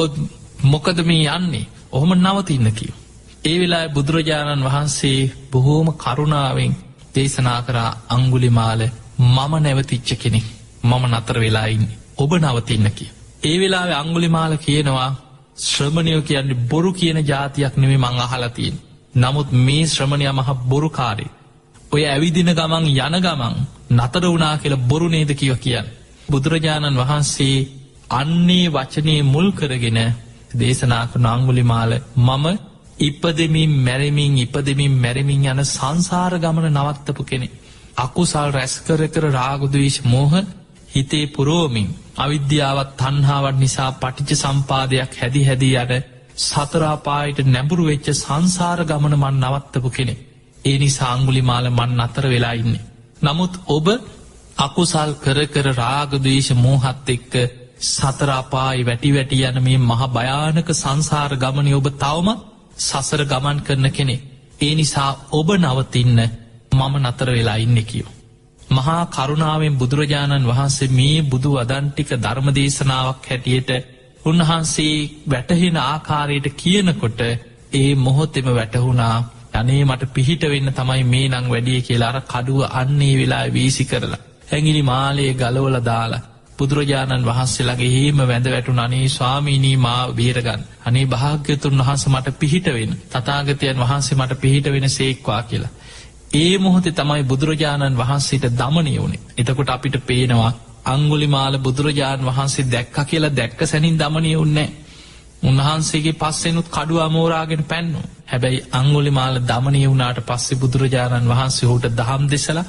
[0.64, 2.96] මොකද මේ යන්නේ ඔහොම නවතින්න කියව.
[3.44, 6.74] ඒ වෙලා බුදුරජාණන් වහන්සේ බොහෝම කරුණාවෙන්
[7.16, 8.82] දේශනා කරා අංගුලිමාල
[9.20, 10.46] මම නැවතිච්ච කෙනෙක්
[10.84, 11.86] මම නතර වෙලායින්න
[12.18, 13.12] ඔබ නවතින්න කිය.
[13.44, 15.12] ඒ වෙලා අංගුලිමාල කියනවා
[15.60, 18.76] ශ්‍රමණයෝ කියන්නේ බොරු කියන ජාතියක් නෙමේ මං අහලතියෙන්.
[19.16, 21.32] නමුත් මේ ශ්‍රමණය මහ බොරුකාරේ
[21.92, 23.56] ඔය ඇවිදින ගමන් යන ගමන්
[23.92, 25.88] නතර වුනා කියල බොරු නේද කිව කියන්න.
[26.30, 27.58] බුදුරජාණන් වහන්සේ
[28.12, 30.00] අන්නේ වචනය මුල් කරගෙන
[30.54, 32.46] දේශනා කරන අංගුලිමාල මම
[33.00, 37.48] ඉපදමින් මැරමින් ඉපදමින් මැරමින් යන සංසාර ගමන නවත්තපු කෙනෙ.
[37.98, 40.34] අකුසල් රැස්කර කර රාගුදවිශ මෝහ
[40.94, 45.94] හිතේ පුරෝමින් අවිද්‍යාවත් තන්හාාවත් නිසා පටිච සම්පාදයක් හැදි හැදී යට
[46.38, 50.16] සතරාපායට නැඹුරු වෙච්ච සංසාර ගමන මන් නවත්තපු කෙනෙ.
[50.66, 52.88] ඒ නිසා අංගුලිමාල මන් අතර වෙලා ඉන්නේ.
[53.22, 53.88] නමුත් ඔබ
[54.58, 57.34] අකුසල් කර කර රාගදේශ මෝහත් එක්ක
[57.88, 62.30] සතරාපායි වැටි වැටි යන මේ මහ භයානක සංසාර ගමනය ඔබ තවම
[62.80, 64.16] සසර ගමන් කරන කෙනෙ.
[64.60, 66.20] ඒ නිසා ඔබ නවතින්න
[66.72, 68.12] මම නතර වෙලා ඉන්න කියෝ.
[68.74, 73.72] මහා කරුණාවෙන් බුදුරජාණන් වහන්සේ මේ බුදු වදන්ටික ධර්මදේශනාවක් හැටියට
[74.26, 77.22] උන්වහන්සේ වැටහෙන ආකාරයට කියනකොට
[77.74, 79.18] ඒ මොහොතෙම වැටහුණා
[79.54, 84.22] අනේ මට පිහිට වෙන්න තමයි මේ නං වැඩිය කියලාර කඩුව අන්නේ වෙලා වීසි කරලා.
[84.48, 86.24] හැඟිලි මාලයේ ගලවල දාලා.
[86.58, 93.80] බුදුරජාණන් වහන්සේලාගේ හේම වැඳ වැටු අනේ ස්වාමීනී මා බේරගන්න අනේ භාග්‍යතුන් වහන්ස මට පිහිටවෙන් තතාගතයන්
[93.80, 95.72] වහන්සේ මට පිහිට වෙන සේක්වා කියලා.
[96.34, 100.52] ඒ මොහොතේ තමයි බුදුරජාණන් වහන්සේට දමනය වුණේ එතකොට අපිට පේනවා
[100.86, 104.70] අංගුලිමාල බුදුරජාණන් වහන්සේ දැක්ක කියලා දැක්ක සැනින් දමනය උන්නේ
[105.44, 112.60] උන්වහන්සේගේ පස්සෙනුත් කඩු අමෝරාගෙන පැන්නු හැබැයි අංගුලිමාල දමනය වුණට පස්සේ බුදුරජාණන් වහන්සේ හෝට දහම් දෙසල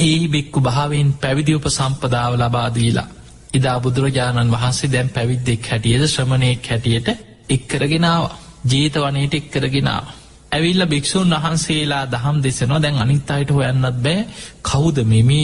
[0.00, 3.08] ඒ බෙක්කු භාවෙන් පැවිදි උප සම්පදාව ලබාදීලා.
[3.54, 7.08] ඉදා බුදුරජාණන් වහන්සේ දැම් පැවිද්දෙක් හැටියද ශ්‍රමණයෙක් හැටියට
[7.48, 8.24] එක්කරගෙනාව
[8.64, 10.04] ජීතවනයට එක්කරගෙනාව.
[10.52, 12.80] ඇවිල්ල භික්‍ෂූන් වහන්සේලා දහම් දෙසනවා.
[12.80, 14.26] දැන් අනිත් අයට හොයන්නත් බෑ.
[14.62, 15.42] කවුද මෙමි?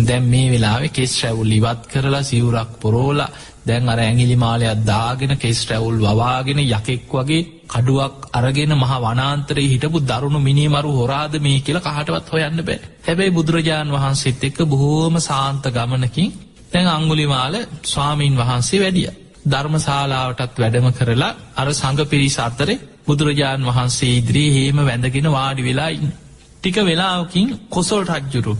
[0.00, 3.30] දැම් මේ වෙලාවෙ කෙස් රැවුල් ඉවත් කරලා සිවුරක් පොරෝලා
[3.62, 9.98] දැන් අර ඇගිලි මාලයක් දාගෙන කෙස් රැවුල් වවාගෙන යකෙක් වගේ කඩුවක් අරගෙන මහ වනාන්තරේ හිටපු
[10.02, 12.80] දරුණු මිනිමරු හොරාද මේ කියලා කහටවත් හොයන්න බෑ.
[13.02, 16.32] හැබැයි බුදුරජාණන් වහන්සේත් එක්ක බොහෝම සාන්ත ගමනකින්
[16.72, 19.10] තැන් අංගුලිමාල ස්වාමීන් වහන්සේ වැඩිය.
[19.44, 26.12] ධර්මශාලාවටත් වැඩම කරලා අර සඟ පිරිස අතරේ බුදුරජාණන් වහන්සේ ඉදිරී හේම වැඳගෙන වාඩි වෙලායින්න.
[26.54, 28.54] ටික වෙලාවකින් කොසොල් රජ්ජුරු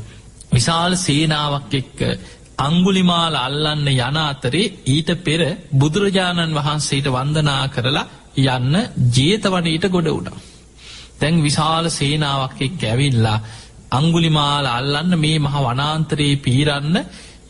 [0.53, 2.01] විශාල සේනාවක් එක්ක
[2.59, 5.41] අංගුලිමාල අල්ලන්න යන අතරේ ඊට පෙර
[5.75, 8.75] බුදුරජාණන් වහන්සේට වන්දනා කරලා යන්න
[9.11, 10.39] ජේතවනයට ගොඩ වුණා.
[11.19, 13.39] තැන් විශාල සේනාවක් එක් ඇවිල්ලා
[13.91, 16.97] අංගුලිමාල අල්ලන්න මේ මහ වනාන්තරයේ පීරන්න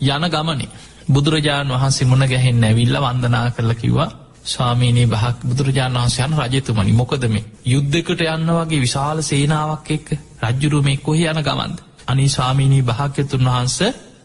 [0.07, 0.73] යන ගමනේ
[1.09, 4.11] බුදුරජාණන් වහන්සේ මුණ ගැහෙන් ඇවිල්ල වන්දනා කරල කිව්වා
[4.45, 7.35] ස්වාමීනී බහක් බුදුරජාණන් වහන්සයන් රජතුමනි මොකදම
[7.67, 10.09] යුද්ධකට යන්න වගේ විශාල සේනාවක් එක්ක
[10.43, 11.77] රජ්ජුරුව මේ කොහ යන ගමන්ද.
[12.07, 13.79] අනි ස්වාමීනී භාක්‍යතුන් වහන්ස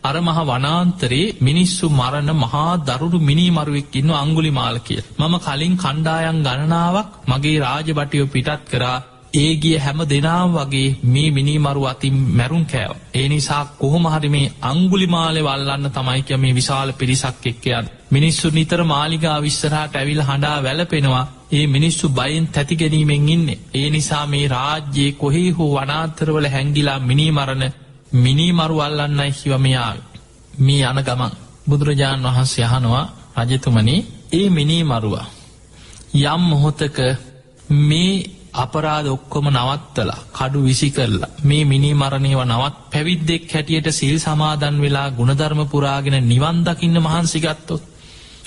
[0.04, 5.02] අර මහ වනාන්තරේ මිනිස්සු මරණ මහා දරුණු මිනිමරුවෙක් ඉන්න අංගුලි මාල කිය.
[5.18, 8.98] මම කලින් කණ්ඩායන් ගණනාවක් මගේ රාජබටියෝ පිටත් කරා
[9.34, 12.96] ඒ ගිය හැම දෙනාම් වගේ මේ මිනිමරු අතින් මැරුම් කෑව.
[13.14, 17.86] ඒ නිසා කොහොමහරි මේ අංගුලි මාලෙ වල්ලන්න තමයික මේ විශාල පිරිසක් එක්කයන්.
[18.10, 23.48] මිනිස්සු නිතර මාලිගා විස්සරහට ඇවිල් හඬා වැලපෙනවා ඒ මිනිස්සු බයින් තැති ගැනීමෙන් ඉන්න.
[23.74, 27.64] ඒ නිසා මේ රාජ්‍යයේ කොහේ හෝ වනාතරවල හැංගිලා මිනිමරණ
[28.16, 29.98] මිනිමරු අල්ලන්නයි හිවමයාාව.
[30.58, 31.34] මේ යන ගමන්
[31.70, 33.06] බුදුරජාණන් වහන්සේ යහනවා
[33.40, 33.96] රජතුමනි
[34.32, 35.28] ඒ මිනී මරුවා.
[36.16, 36.98] යම් මොහොතක
[37.70, 44.82] මේ අපරාධ ඔක්කොම නවත්තලා කඩු විසි කරලා මේ මිනි මරණයව නවත් පැවිද්දෙක් හැටියට සිල් සමාදන්
[44.82, 47.84] වෙලා ගුණධර්ම පුරාගෙන නිවන්දකින්න මහන්සිගත්තොත්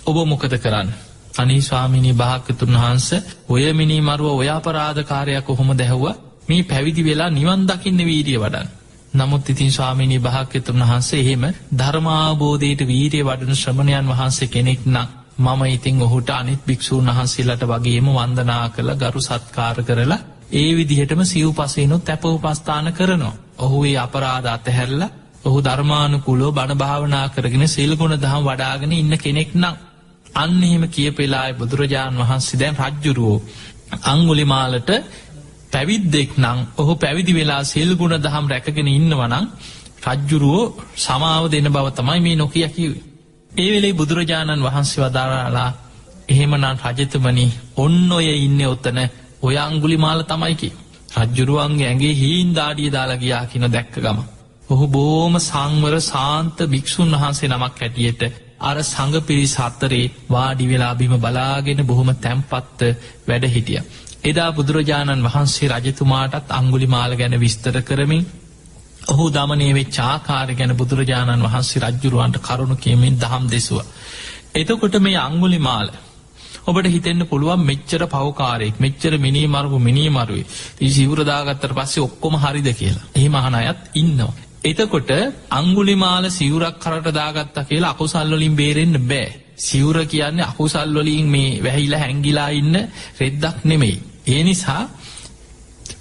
[0.04, 0.88] ඔබ මොකද කරන්න.
[1.36, 3.08] අනී ස්වාමිනී භාකතුන් වහන්ස
[3.48, 6.04] ඔය මිනි මරුව ඔය අපරාධකාරයක් කොහොම දැහුව
[6.48, 8.68] මේ පැවිදි වෙලා නිවන් දකින්න වීරිය වඩන්.
[9.12, 11.44] නමුත් ඉතින් ස්වාමිනී භාක්‍යතුන් වහන්සේ එහෙම
[11.76, 15.08] ධර්මාබෝධයට වීරය වඩන ශ්‍රමණයන් වහන්සේ කෙනෙක් නම්
[15.40, 20.20] මම ඉතිං ඔහුට අනිත් භික්‍ෂූන් වහන්සේලට වගේම වන්දනා කළ ගරු සත්කාර කරලා
[20.52, 23.38] ඒ විදිහටම සිව් පසේනුත් තැප උපස්ථාන කරනවා.
[23.58, 25.02] ඔහු ඒ අපරාධ අතහැරල
[25.44, 29.76] ඔහු ධර්මානුකුලෝ බණභාවනා කරගෙන සිල්ගුණ දහම් වඩාගෙන ඉන්න කෙනෙක් නම්.
[30.34, 33.38] අන්න එහෙම කියපෙලායි බුදුරජාණන් වහන්සේ දැන් රජ්ජුරුවෝ
[34.04, 34.90] අංගුලිමාලට
[35.70, 39.46] පැවිද්දෙක් නං ඔහු පැවිදි වෙලා සෙල්ගුණ දහම් රැකගෙන ඉන්නවනං
[40.06, 43.09] රජ්ජුරුවෝ සමාව දෙන බව තමයි මේ නොකිය කිවේ.
[43.52, 45.70] ඒ වෙලේ බුදුරජාණන් වහන්සේ වදාරලා
[46.28, 48.98] එහෙමනන් රජතමනි ඔන්න ඔය ඉන්න ඔත්තන
[49.42, 50.70] ඔය අංගුලි මාල තමයිකි.
[51.16, 54.18] රජ්ජුරුවන්ගේ ඇගේ හීන් දාඩිය දාලා ගියා කියන දැක්ක ගම.
[54.68, 58.22] ඔහු බෝම සංවර සාන්ත භික්‍ෂූන් වහන්සේ නමක් හැටියට
[58.60, 62.80] අර සඟ පිරිස් හත්තරේ වාඩි වෙලා බිම බලාගෙන බොහොම තැම්පත්ත
[63.28, 63.80] වැඩ හිටිය.
[64.24, 68.24] එදා බුදුරජාණන් වහන්සේ රජතුමාටත් අංගුලි මාල ගැන විස්තර කරමින්
[69.10, 73.80] ඔහු දමනේවේ චාකාර ගැන බුදුරජාණන් වහන්සේ රජ්ජුරුවන්ට කරුණු කියමින් දහම් දෙසුව.
[74.54, 75.88] එතකොට මේ අංගුලි මාල
[76.64, 80.46] ඔබට හිතෙන්න්න පුළුවන් මෙච්චර පවකාරෙක් මෙච්චර මිනි මරුපු මිනී මරුවේ
[80.76, 84.32] ති සිවරදාගත්තර පස්සේ ඔක්කොම හරිද කියලා ඒ මහන අයත් ඉන්නවා.
[84.64, 85.10] එතකොට
[85.50, 89.30] අංගුලිමාල සිවරක් කරට දාගත්තා කියලා අකුසල්වලින් බේරෙන්න්න බෑ.
[89.58, 92.76] සිවර කියන්නේ අකුසල්වලින් මේ වැහිල හැංගිලා ඉන්න
[93.18, 93.96] රෙද්දක් නෙමෙයි.
[94.26, 94.82] ඒ නිසා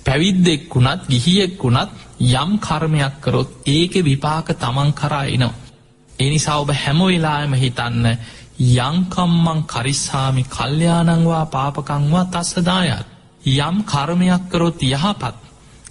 [0.05, 5.53] පැවිද්දෙක් වුණත් ගිහියෙක් වුණත් යම් කර්මයක් කරොත් ඒක විපාක තමන් කරා එනවා.
[6.19, 8.05] එනිසා ඔබ හැමවෙලාම හිතන්න
[8.59, 13.05] යංකම්මං කරිස්සාමි කල්්‍යයානංවා පාපකංවා තස්සදායත්.
[13.47, 15.35] යම් කර්මයක් කරොත් යහපත්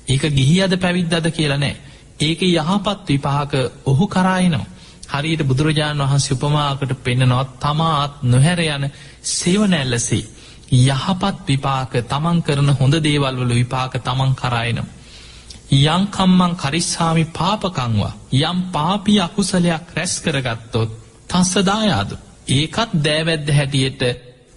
[0.09, 1.77] ඒක ගිහි අද පැවිද්දද කියලනෑ.
[2.21, 3.53] ඒක යහපත් විපාක
[3.85, 4.67] ඔහු කරායනවා.
[5.09, 8.85] හරියට බුදුරජාණන් වහන්සේ උපමාකට පෙන්නනොත් තමාත් නොහැර යන
[9.25, 10.25] සේවනැල්ලසේ.
[10.71, 14.98] යහපත් විපාක තමන් කරන හොඳ දේවල්වල විපාක තමන් කරායනම්.
[15.71, 20.91] යංකම්මං කරිස්සාමි පාපකංවා යම් පාපි අකුසලයක් රැස් කරගත්තොත්
[21.29, 22.11] තස්සදායාද.
[22.49, 24.03] ඒකත් දෑවැද්ද හැටියට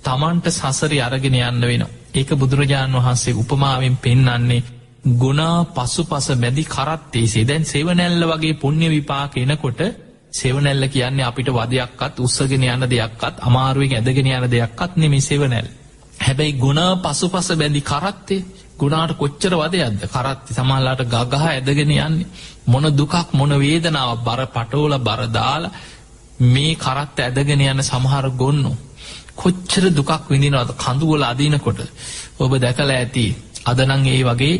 [0.03, 1.83] තමන්ට සසරි අරගෙන යන්න වෙන.
[2.13, 4.63] ඒක බුදුරජාණන් වහන්සේ උපමාවෙන් පෙන්නන්නේ
[5.15, 9.81] ගුණා පසු පස බැදි කරත්තේසේ දැන් සෙවනැල්ල වගේ පුුණ්‍ය විපාක එනකොට
[10.31, 15.67] සෙවනැල්ල කියන්නේ අපිට වදයක්කත් උත්සගෙන යන දෙයක්කත් අමාරුවෙන් ඇදගෙන යන දෙයක්කත් නෙමි සෙවනැල්.
[16.19, 18.45] හැබැයි ගුණා පසු පස බැඳි කරත්තේ
[18.81, 22.27] ගුණාට කොච්චර වදයක්ද කරත්ති සමල්ලාට ගගහ ඇදගෙන යන්නේ
[22.65, 25.63] මොන දුකක් මොන වේදනාව බර පටෝල බරදාල
[26.45, 28.71] මේ කරත් ඇදගෙන යන සමහර ගොන්නු.
[29.35, 31.79] කොච්චර දුකක් විඳිනවද කඳුවල අදීනකොට
[32.39, 33.25] ඔබ දැකල ඇති
[33.65, 34.55] අදනං ඒ වගේ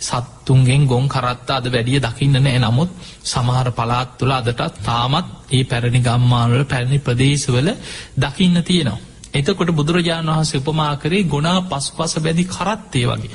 [0.00, 2.90] සත්තුන්ගෙන් ගොන් කරත්ත අද වැඩිය දකින්න නෑ නමුත්
[3.24, 7.68] සමහර පලාත් තුළ අදටත් තාමත් ඒ පැරණි ගම්මානවල පැරණි ප්‍රදේශවල
[8.16, 9.04] දකින්න තියෙනවා.
[9.34, 13.30] එතකොට බුදුරජාණන් වහන්සේ උපමා කරේ ගොනා පස් පස බැදි කරත්තේ වගේ.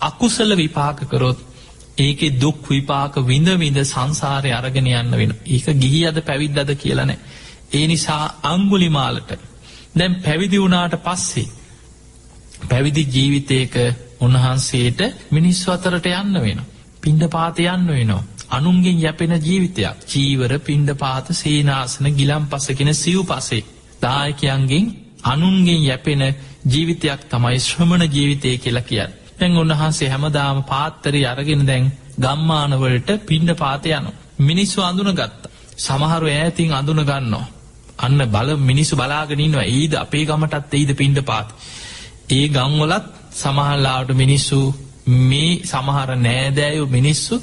[0.00, 1.38] අකුසල විපාකකරොත්
[1.98, 5.34] ඒක දුක් විපාක විඳ විඳ සංසාරය අරගෙන යන්න වෙන.
[5.46, 7.18] ඒක ගිහි අද පැවිද්දද කියලනෑ.
[7.70, 9.30] ඒ නිසා අංගුලිමාලට
[9.94, 11.48] දැම් පැවිදි වුණාට පස්සේ
[12.64, 13.74] පැවිදි ජීවිතයක
[14.20, 16.60] උන්වහන්සේට මිනිස්සු අතරට යන්න වෙන.
[17.00, 18.22] පින්ඩ පාත යන්න වෙනවා.
[18.50, 23.64] අනුන්ගෙන් යැපෙන ජීවිතයක් චීවර පින්ඩ පාත සේනාසන ගිලම් පසකෙන සිව් පසේ
[24.02, 24.86] දායකයන්ගෙන්
[25.24, 26.22] අනුන්ගෙන් යැපෙන
[26.66, 29.12] ජීවිතයක් තමයි ශ්‍රමණ ජීවිතය කියලා කියන්න.
[29.38, 31.84] තැන් උන්වහන්සේ හැමදාම පාත්තරි අරගෙන දැන්
[32.18, 34.10] ගම්මානවලට පින්ඩ පාත යනු.
[34.40, 35.42] මිනිස්සු අඳුන ගත්ත.
[35.76, 37.46] සමහරු ඈතින් අඳුන ගන්නවා.
[37.98, 41.48] අන්න බල මිනිස්සු බලාගෙනන්නවා ඒද අපේ ගමටත් එයිද පින්ඩ පාත්.
[42.30, 44.58] ඒ ගංවලත් සමහල්ලාට මිනිස්සු
[45.28, 47.34] මේ සමහර නෑදෑයු මිනිස්සු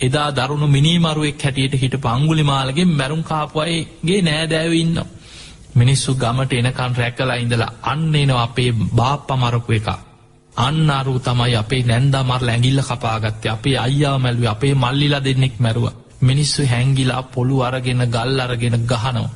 [0.00, 5.00] එදා දරුණු මිනිමරුවෙක් හැටියට හිට පංගුලි මාලගේ මැරුම් කාපුයගේ නෑදෑව ඉන්න.
[5.74, 10.09] මිනිස්සු ගමට එනකන් රැකලා ඉඳලා අන්න එනවා අපේ බාප්ප මරපු එකක්.
[10.56, 15.86] අන්න අරු තමයි අපේ නැන්දා මරල ඇගිල්ල කපාගත්තේ අපේ අයියා මැල්ුව අපේ මල්ලිලා දෙන්නෙක් මැරුව.
[16.20, 19.28] මිනිස්සු හැංගිලා පොළු අරගෙන ගල් අරගෙන ගහනෝ.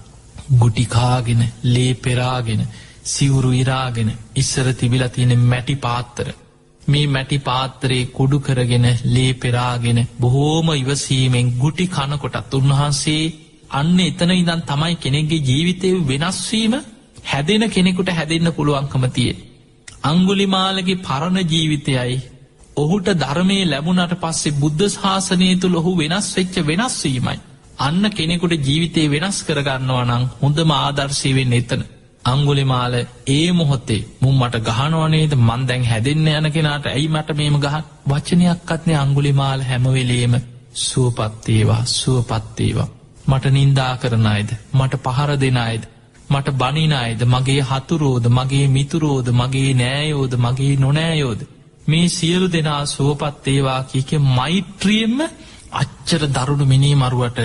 [0.52, 2.62] ගුටිකාගෙන ලේ පෙරාගෙන
[3.04, 6.26] සිවුරු ඉරාගෙන ඉස්සර තිබිල තියෙන මැටි පාත්තර.
[6.82, 13.32] මේ මැටි පාත්තරේ කුඩු කරගෙන ලේ පෙරාගෙන බොහෝම ඉවසීමෙන් ගුටි කනකොටත් උන්වහන්සේ
[13.70, 16.74] අන්න එතන ඉදන් තමයි කෙනෙක්ගේ ජීවිතය වෙනස්වීම
[17.24, 19.32] හැදෙන කෙනෙකුට හැදෙන්න්න පුළුවන්කම තිය.
[20.04, 22.16] අංගුලිමාලගේ පරණ ජීවිතයයි
[22.76, 27.38] ඔහුට ධර්මය ලැබුණට පස්සේ බුද්ධ ශාසනය තුළ ඔහු වෙනස් වෙච්ච වෙනස්වීමයි.
[27.78, 31.82] අන්න කෙනෙකුට ජීවිතය වෙනස් කරගන්නවා නං හොඳම ආදර්ශීවෙන් එතන.
[32.24, 32.94] අංගුලිමාල
[33.28, 38.98] ඒ මොහොත්තේ මුම් මට ගහනවනේද මන් දැන් හැදෙන්න්න යන කෙනාට ඇයි මට මේම ගහන් වචනයක්කත්නේ
[38.98, 40.34] අංගුලිමාල හැමවෙලේම
[40.80, 42.88] සුවපත්තේවා සුවපත්තේවා.
[43.26, 45.84] මට නින්දා කරන අයිද මට පහර දෙන අයිද
[46.30, 51.40] මට බනිනයිද මගේ හතුරෝද මගේ මිතුරෝද මගේ නෑයෝද මගේ නොනෑයෝද
[51.86, 55.18] මේ සියලු දෙනා සුවපත්තේවා කියක මෛත්‍රියෙන්ම
[55.74, 57.40] අච්චර දරුණු මිනී මරුවට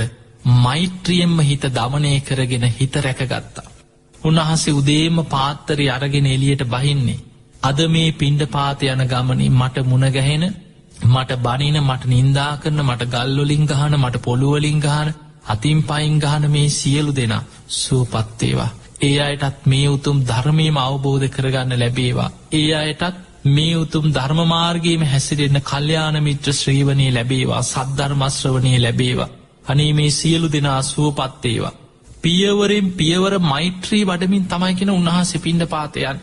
[0.57, 3.67] මෛත්‍රියෙන්ම හිත දමනය කරගෙන හිත රැකගත්තා.
[4.13, 7.23] උන්වහන්සේ උදේම පාත්තරි අරගෙන එලියට බහින්නේ.
[7.61, 10.45] අද මේ පින්ඩ පාත යන ගමනින් මට මුණගැහෙන
[11.05, 15.09] මට බනින මට නින්දා කරන මට ගල්ලොලින් ගහන මට පොළුවලින් ගහන
[15.43, 17.43] අතින් පයින් ගහන මේ සියලු දෙනා
[17.75, 18.69] සුවපත්තේවා.
[19.01, 22.29] ඒ අයටත් මේ උතුම් ධර්මයම අවබෝධ කරගන්න ලැබේවා.
[22.53, 23.15] ඒ අයටත්
[23.47, 29.29] මේ උතුම් ධර්මමාර්ගේම හැසිරෙන්න්න කල්්‍යාන මිත්‍ර ශ්‍රීවනය ලැබේවා සද්ධර්මශ්‍රවනය ලැබේවා.
[29.65, 31.77] අනේ මේ සියලු දෙනා සුවපත්තේවා.
[32.21, 36.19] පියවරෙන් පියවර මෛත්‍රී වඩමින් තමයිකෙන උන්හසේ පින්ඩ පාතයන්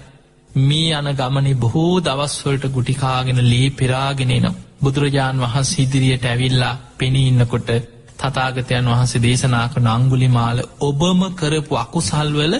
[0.50, 7.70] මේ අන ගමනේ බොහෝ දවස්වලට ගුටිකාගෙන ලේ පෙරාගෙනනම් බුදුරජාණන් වහස් ඉදිරියට ඇවිල්ලා පෙනීඉන්නකොට
[8.18, 12.54] තතාගතයන් වහන්සේ දේශනා කරන අංගුලි මාල ඔබම කරපු අකුසල්වල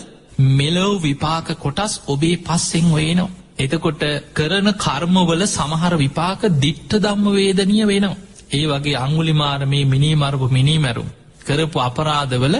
[0.54, 3.34] මෙලොව විපාක කොටස් ඔබේ පස්සෙන් ඔයනවා.
[3.58, 8.16] එතකොට කරන කර්මවල සමහර විපාක දිට්ට දම්ම වේදනිය වෙනවා.
[8.50, 11.08] ඒ වගේ අංගුලිමාර මේ මිනී මරපු මිනිමැරුම්
[11.40, 12.56] කරපු අපරාධවල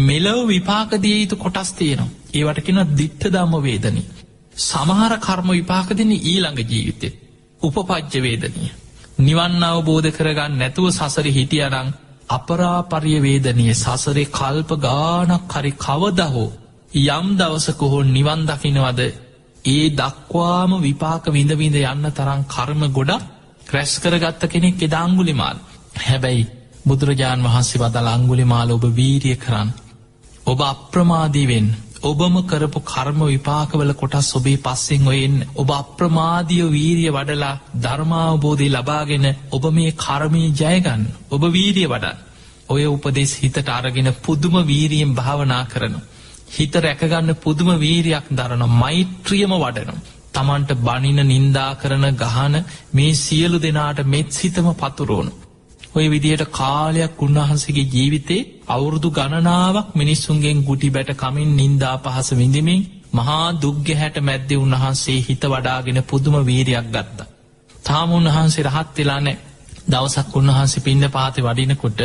[0.00, 2.10] මෙලව විපාකදිය යුතු කොටස් තියෙනවා.
[2.32, 4.06] ඒවට කෙන දිට්ට දම්ම වේදනී.
[4.60, 7.08] සමහර කර්ම විපාක දෙන ඊළඟ ජීවිතය.
[7.60, 8.72] උපපජ්්‍ය වේදනිය.
[9.18, 11.26] නිවන් අවබෝධ කරගන්න නැතුව සසර
[12.32, 16.48] හිටියනං අපරාපර්යවේදනය සසරේ කල්ප ගානක් හරි කවදහෝ
[16.94, 19.00] යම් දවසක හෝ නිවන් දකිනවද
[19.64, 23.22] ඒ දක්වාම විපාක විඳවිඳ යන්න තරම් කර්ම ගොඩක්
[23.66, 25.58] ක්‍රැස් කරගත්ත කෙනෙක් එදාංගුලිමාල්
[25.98, 26.50] හැබැයි
[26.84, 29.68] බුදුරජාණන් වහන්සේ වදල අංගුලිමාල ඔබ වීරිය කරන්න.
[30.46, 31.66] ඔබ අප්‍රමාදීවෙන්
[32.02, 39.64] ඔබම කරපු කර්ම විපාකවල කොටස් ඔබේ පස්සෙන් ඔයෙන් ඔබ අප්‍රමාදිය වීරිය වඩලා ධර්මාවබෝධය ලබාගෙන ඔබ
[39.72, 42.18] මේ කර්මී ජයගන්න ඔබ වීරිය වඩන්
[42.68, 46.00] ඔය උපදෙස් හිතට අරගෙන පුදුම වීරියෙන් භාවනා කරනු.
[46.50, 49.98] හිත රැකගන්න පුදුම වීරයක් දරන මෛත්‍රියම වඩනම්.
[50.34, 52.54] තමන්ට බනින නින්දා කරන ගහන
[52.92, 55.32] මේ සියලු දෙනාට මෙත් සිතම පතුරෝනු.
[55.92, 63.46] ඔය විදියට කාලයක් උන්වහන්සේගේ ජීවිතේ අවුරුදු ගණනාවක් මිනිස්සුන්ගෙන් ගුටි බැට කමින් නින්දා පහස විඳමින් මහා
[63.56, 67.30] දුග්ග හැට මැද්දෙ උන්වහන්සේ හිත වඩාගෙන පුදුම වීරයක් ගත්තා.
[67.84, 69.36] තාම උන්වහන්සේ රහත් වෙලා නෑ
[69.86, 72.00] දවසක් උන්වහන්සේ පින්න පාති වඩිනකොට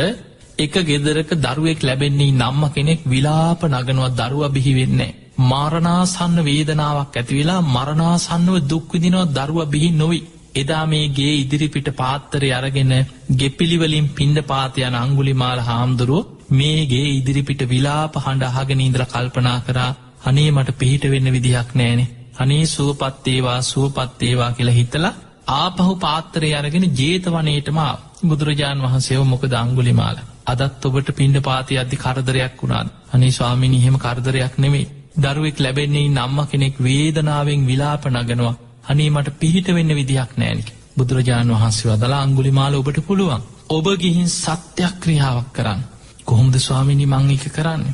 [0.58, 5.16] එක ගෙදරක දරුවෙක් ලැබෙන්නේ නම්ම කෙනෙක් විලාප නගනුවත් දරුව බිහිවෙන්නේ.
[5.42, 10.20] මාරණාසන්න වේදනාවක් ඇතිවෙලා මරණාසන්නව දුක්විදිනවත් දරුව බිහි නොවයි.
[10.58, 12.92] එදා මේගේ ඉදිරිපිට පාත්තරය අරගෙන
[13.36, 19.90] ගෙපිළිවලින් පින්ඩ පාතියන අංගුලිමාල හාමුදුරුව මේගේ ඉදිරිපිට විලාප හඬ අහගෙන ඉන්ද්‍ර කල්පනා කරා
[20.24, 22.04] අනේ මට පිහිට වෙන්න විදිහක් නෑනෙ
[22.38, 25.14] අනේ සුවපත්තේවා සුවපත්තේවා කියලා හිතලා
[25.54, 27.80] ආපහු පාත්තරය අරගෙන ජේතවනයටම
[28.24, 32.88] බුදුරජාණන් වහන්සේව මොකද අංගුලිමාල අදත් ඔබට පින්ඩ පාති අධි කරදරයක් වුණාද?
[33.12, 38.54] අනේ ස්වාමිනි එහෙම කරදරයක් නෙමේ දරුවෙක් ලැබෙන්නේ නම්ම කෙනෙක් වේදනාවෙන් විලාප නගෙනවා.
[38.88, 43.42] අනේ මට පිහිට වෙන්න විදිහක් නෑනික බුදුරජාණන් වහන්සේ වදලා අංගුලිමාල ඔබට පුළුවන්.
[43.68, 45.80] ඔබ ගිහින් සත්‍යයක් ක්‍රියාවක් කරන්න.
[46.24, 47.84] කොහොමද ස්වාමිනි මං එක කරන්න?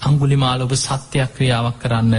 [0.00, 2.14] අංගුලිමාල ඔබ සත්‍යයක් ක්‍රියාවක් කරන්න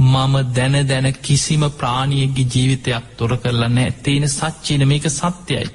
[0.00, 3.90] මම දැන දැන කිසිම ප්‍රාණියගේ ජීවිතයක් තොර කරලා නෑ.
[4.02, 5.66] තියෙන සච්චින මේක සත්‍යයි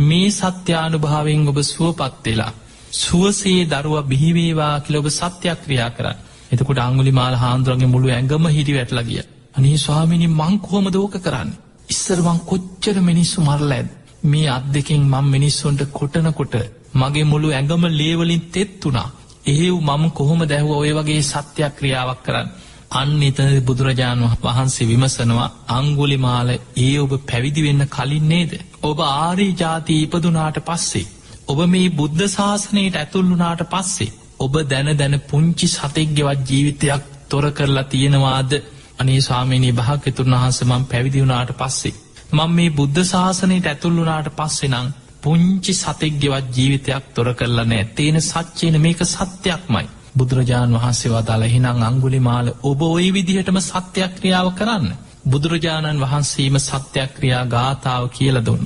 [0.00, 2.52] මේ සත්‍යානුභාවෙන් ඔබ සුවපත්වෙලා
[2.94, 6.18] සුවසේ දරුව බිහිවේවා කියල ඔබ සත්‍යයක් ක්‍රියා කරන්න.
[6.52, 9.24] එතකොට අංගුලි මාල හාන්දුරන්ගේ මුළු ඇඟම හිටි වැටල ගිය.
[9.56, 11.50] අනේ ස්වාමිනි මං කොහොම දෝක කරන්න?
[11.88, 13.88] ඉස්සරවන් කොච්චර මිනිස්සු මරල ඇද
[14.24, 16.54] මේ අත් දෙකින් මං මිනිස්සුන්ට කොටනකොට
[16.94, 19.08] මගේ මුළු ඇඟම ලේවලින් තෙත් වුණා.
[19.46, 22.48] එහෙව් මම කොහොම දැහුව ඔය වගේ සත්‍යයක් ක්‍රියාවක් කරන්න?
[22.90, 28.52] අන්න එතන බුදුරජාණන් වහන්සේ විමසනවා අංගුලි මාල ඒ ඔබ පැවිදි වෙන්න කලින් නේද?
[28.82, 31.06] ඔබ ආරී ජාති ඉපදුනාට පස්සේ
[31.48, 38.52] ඔබ මේ බුද්ධ ශාසනයට ඇතුල්ලුනාට පස්සේ ඔබ දැන දැන පුංචි සතෙක්ගෙවත් ජීවිතයක් තොර කරලා තියෙනවාද?
[38.98, 41.94] අනේ ස්වාමිනී භාග්‍යතුන් වහන්සමම් පැවිදිවුණාට පස්සේ.
[42.30, 44.88] මං මේ බුද්ධ ශාසනයට ඇතුල්ලුනාට පස්සෙ නං
[45.22, 49.86] පුංචි සතෙක්ගෙවත් ජීවිතයක් තොර කරලා නෑ තියෙන සච්චයන මේක සත්‍යයක්මයි.
[50.14, 54.86] බුදුරජාණන් වහන්සේ වදාළ හිනං අංගුලි මාල ඔබ ඔය විදිහටම සත්‍යයක් ක්‍රියාව කරන්න.
[55.26, 58.64] බුදුරජාණන් වහන්සේම සත්‍යක්‍රියා ගාථාව කියල දුන්න.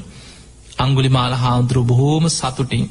[0.78, 2.84] අංගුලි මාල හාමුදුරු බොහෝම සතුටින්.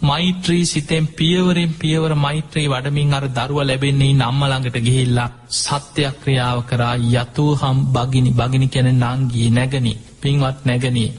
[0.00, 7.78] මෛත්‍රී සිතෙන් පියවරෙන් පියවර මෛත්‍රී වඩමින් අර දරුව ලැබෙන්නේ නම්මළඟට ගිහිල්ලා සත්‍යක්‍රියාව කරා යතුූ හම්
[7.88, 11.10] බගිනි බගිනි කැන නංගී නැගනි පින්වත් නැගනී.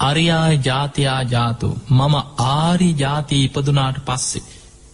[0.00, 2.14] අරියාය ජාතියා ජාතු මම
[2.46, 4.46] ආරි ජාතිී ඉපදුනාට පස්සේ.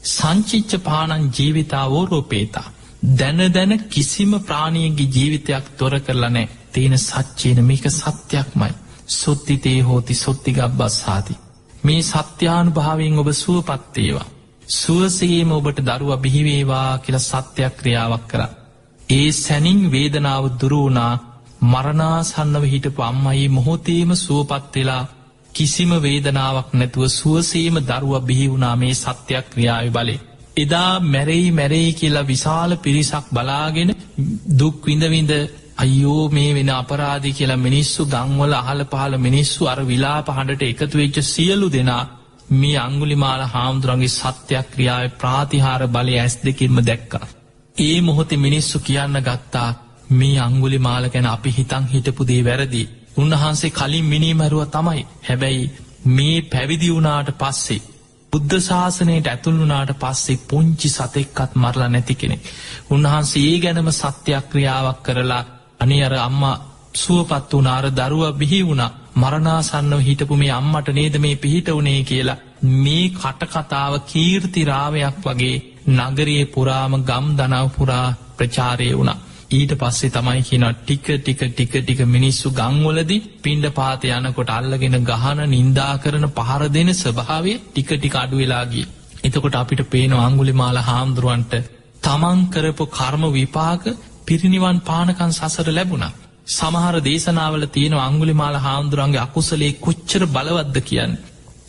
[0.06, 2.68] සංචිච්ච පානන් ජීවිතාවෝරෝපේතා.
[3.12, 8.74] දැන දැන කිසිම ප්‍රාණියගේ ජීවිතයක් තොර කරලා නෑ තියෙන සච්චේන මේක සත්‍යයක්මයි
[9.12, 11.43] සොත්තිතේ හෝති සොත්තිගක් බස්හාති.
[11.84, 14.30] මේ සත්‍යානු භාවෙන් ඔබ සුවපත්තේවා.
[14.72, 18.42] සුවසගේම ඔබට දරුව බිහිවේවා කියල සත්‍යයක් ක්‍රියාවක් කර.
[19.10, 21.12] ඒ සැනින් වේදනාව දුරුවනා
[21.64, 25.08] මරණාසන්නව හිටපු අම්මයි මොහොතේම සුවපත්වෙලා
[25.52, 30.24] කිසිම වේදනාවක් නැතුව සුවසේම දරුව බිහිවුණා මේ සත්‍යයක් ක්‍රියාව බලේ.
[30.56, 33.90] එදා මැරෙයි මැරෙයි කියලා විශාල පිරිසක් බලාගෙන
[34.58, 35.32] දුක් විඳවිඳ
[35.76, 41.16] අයෝ මේ වෙන අපරාධි කියලා මිනිස්සු ගංවල අහල පහල මිනිස්සු අර විලාප හඬට එකතු වෙච්ච
[41.24, 42.02] සියලු දෙනා
[42.52, 47.26] මේ අංගුලිමාල හාමුදුරන්ගේ සත්‍යයක් ක්‍රියාව ප්‍රාතිහාර බලය ඇස් දෙකින්ම දැක්කා.
[47.76, 49.70] ඒ මොහොතේ මිනිස්සු කියන්න ගත්තා
[50.10, 52.82] මේ අංගුලි මාල ගැන අපි හිතං හිටපුදේ වැරදි.
[53.16, 55.72] උන්වහන්සේ කලින් මිනීමැරුව තමයි හැබැයි
[56.06, 57.80] මේ පැවිදි වුණාට පස්සේ
[58.32, 62.36] බුද්ධ ශාසනයට ඇතුළුනාට පස්සේ පුංචි සතෙක්කත් මරලා නැති කෙනෙ.
[62.90, 65.42] උන්වහන්සේ ඒ ගැනම සත්‍යයක් ක්‍රියාවක් කරලා
[65.84, 66.60] අනි අර අම්මා
[66.94, 72.40] සුවපත් වනාර දරුව බිහි වුණ මරණාසන්නව හිටපු මේ අම්මට නේද මේ පිහිට වනේ කියලා
[72.76, 79.18] මේ කටකතාව කීර්තිරාවයක් වගේ නගරයේ පුරාම ගම් දනව පුරා ප්‍රචාරය වුණා.
[79.50, 85.40] ඊට පස්සේ තමයි කියන ටික ටික ටික ටික මිනිස්සු ගංවලදි පින්ඩ පාත යනකොට අල්ලගෙන ගහන
[85.48, 88.86] නින්දා කරන පහර දෙන ස්වභාවේ ටික ටික අඩුවෙලාගිය.
[89.22, 91.54] එතකොට අපිට පේන අංගුලි මාල හාමුදුරුවන්ට
[92.02, 93.84] තමන් කරපු කර්ම විපාක
[94.26, 96.12] පිරිනිවන් පානකන් සසර ලැබුණා.
[96.48, 101.12] සමහර දේශනාවල තියෙන අංගුලි මාල හාමුදුරන්ගේ අකුසලේ කොච්චර බලවද්ද කියන්න.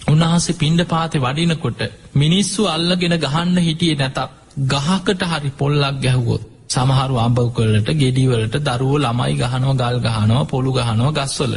[0.05, 1.81] උන්වහන්සේ පින්ඩ පාතය වඩිනකොට
[2.15, 4.19] මිනිස්සු අල්ලගෙන ගහන්න හිටියේ නැතත්
[4.65, 11.53] ගහකට හරි පොල්ලක් ගැහුවොත් සමහරු අම්බවකොල්ලට ගෙඩිවලට දරුවෝ ළමයි ගහනව ගල් ගහනව පොළු ගහනව ගස්වල.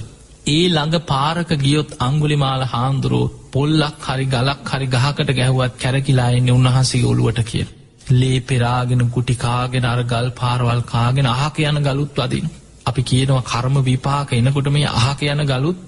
[0.48, 7.06] ඒ ළඟ පාරක ගියොත් අංගුලිමාල හාන්දුරුව පොල්ලක් හරි ගලක් හරි ගහකට ගැහුවත් කැරකිලා එන්න උන්වහන්සේ
[7.06, 7.66] ඔළුවට කිය.
[8.12, 12.46] ලේ පෙරාගෙන ගුටිකාගෙන අර ගල් පාරවල් කාගෙන අහක යන ගලුත් වදින්.
[12.86, 15.78] අපි කියනවා කර්ම විපාක එනකොට මේ අහක යන ගලුත්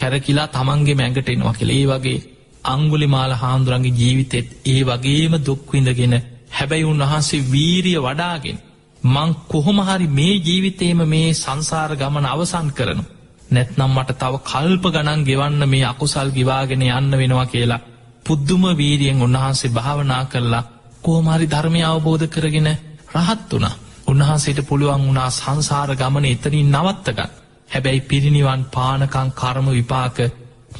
[0.00, 2.18] කැරකිලා තමන්ගේ මැඟට එනවා කෙළේ වගේ
[2.64, 6.14] අංගුලි මාල හාන්දුරන්ගේ ජීවිතෙත් ඒ වගේම දුක්විඳගෙන
[6.50, 8.58] හැබැයි උන්වහන්සේ වීරිය වඩාගෙන
[9.02, 13.04] මං කොහොමහරි මේ ජීවිතේම මේ සංසාර ගමන අවසන් කරනු.
[13.48, 17.80] නැත්නම් මට තව කල්ප ගණන් ගෙවන්න මේ අකුසල් ගිවාගෙන යන්න වෙනවා කියලා.
[18.26, 20.64] පුද්දුම වීරියෙන් උන්වහන්සේ භාවනා කරලා
[21.02, 22.68] කෝමරි ධර්මය අවබෝධ කරගෙන
[23.14, 23.78] රහත් වනා.
[24.06, 27.30] උන්වහන්සේට පුළුවන් වුණා සංසාර ගමන එතනින් නවත්තගත්.
[27.68, 30.18] හැබැයි පිරිනිවන් පානකං කර්ම විපාක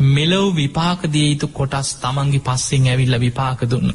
[0.09, 3.90] මෙලව් විපාකදිය යුතු කොටස් තමන්ගේ පස්සෙන් ඇවිල්ල විපාක දුන්න.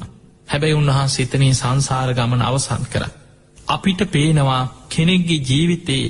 [0.48, 3.04] හැබැයි උන්වහන්සේ එතනින් සංසාර ගමන අවසන් කර.
[3.68, 6.06] අපිට පේනවා කෙනෙක්ගේ ජීවිතේ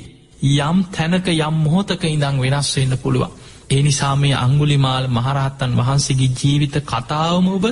[0.60, 3.36] යම් තැනක යම් මොහොතක ඉඳං වෙනස් වෙන්න පුළුවන්.
[3.70, 7.64] ඒ නිසා මේ අංගුලිමාල් මහරහත්තන් වහන්සේගේ ජීවිත කතාවම ඔබ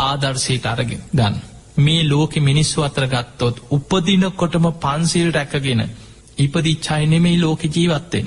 [0.00, 1.51] ආදර්ශයට අරගෙන ගන්න.
[1.82, 5.82] මේ ලෝකෙ මිනිස්සු අතර ගත්තොත් උපදිනකොටම පන්සිල් රැකගෙන
[6.38, 8.26] ඉපදිච්චයි නෙමෙයි ලෝක ජීවත්තෙන්.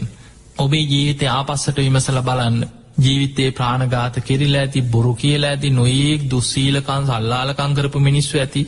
[0.57, 2.59] ඔබේ ජීවිතය ආපස්සට විමසල බලන්න
[2.97, 8.61] ජීවිතේ ප්‍රාණගාත කෙරිලා ඇති බොරු කියලා ඇති නොයෙක් දුස්සීලකන් සල්ලාලකංකරපු මිනිස්සු ඇති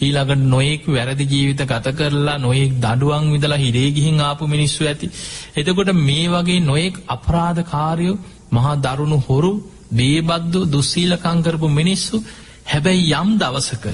[0.00, 5.10] ඊළඟට නොයෙක් වැරදි ජීවිත ගත කරලා නොයෙක් දඩුවන් විදලා හිරේගිහින් ආපු මිනිස්සු ඇති.
[5.54, 8.18] එතකොට මේ වගේ නොයෙක් අපරාධකාරයෝ
[8.50, 9.52] මහා දරුණු හොරු
[9.92, 12.24] බේබද්දු දුස්සීලකංකරපු මිනිස්සු
[12.66, 13.84] හැබැයි යම් දවසක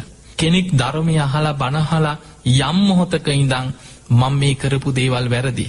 [0.41, 2.17] කෙනෙක් ධර්මය අහලා බණහලා
[2.61, 3.67] යම් මොහොතක ඉඳං
[4.11, 5.67] මං මේ කරපු දේවල් වැරදි.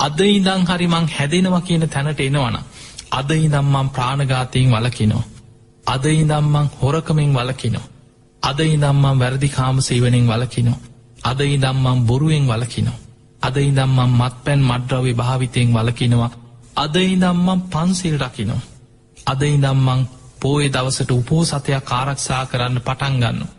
[0.00, 2.56] අද ඉඳං හරිමං හැදෙනවා කියන තැනට එනවනම්.
[3.10, 5.22] අද ඉදම්මම් ප්‍රාණඝාතයෙන් වලකිනෝ.
[5.86, 7.86] අද ඉදම්මං හොරකමෙන් වලකිනෝ.
[8.42, 10.78] අද ඉදම්මම් වැරදිකාම සේවනෙන් වලකිනෝ.
[11.22, 12.98] අද ඉදම්මම් බොරුවෙන් වලකිනෝ.
[13.42, 16.30] අද ඉදම්මම් මත් පැන් මඩ්‍රවි භාවිතයෙන් වලකිනවා.
[16.76, 18.60] අද ඉදම්මම් පන්සිල් රකිනෝ.
[19.26, 20.00] අද ඉදම්මං
[20.40, 23.57] පෝය දවසට උපෝ සතයක් කාරක්ෂා කරන්න පටන් ගන්න.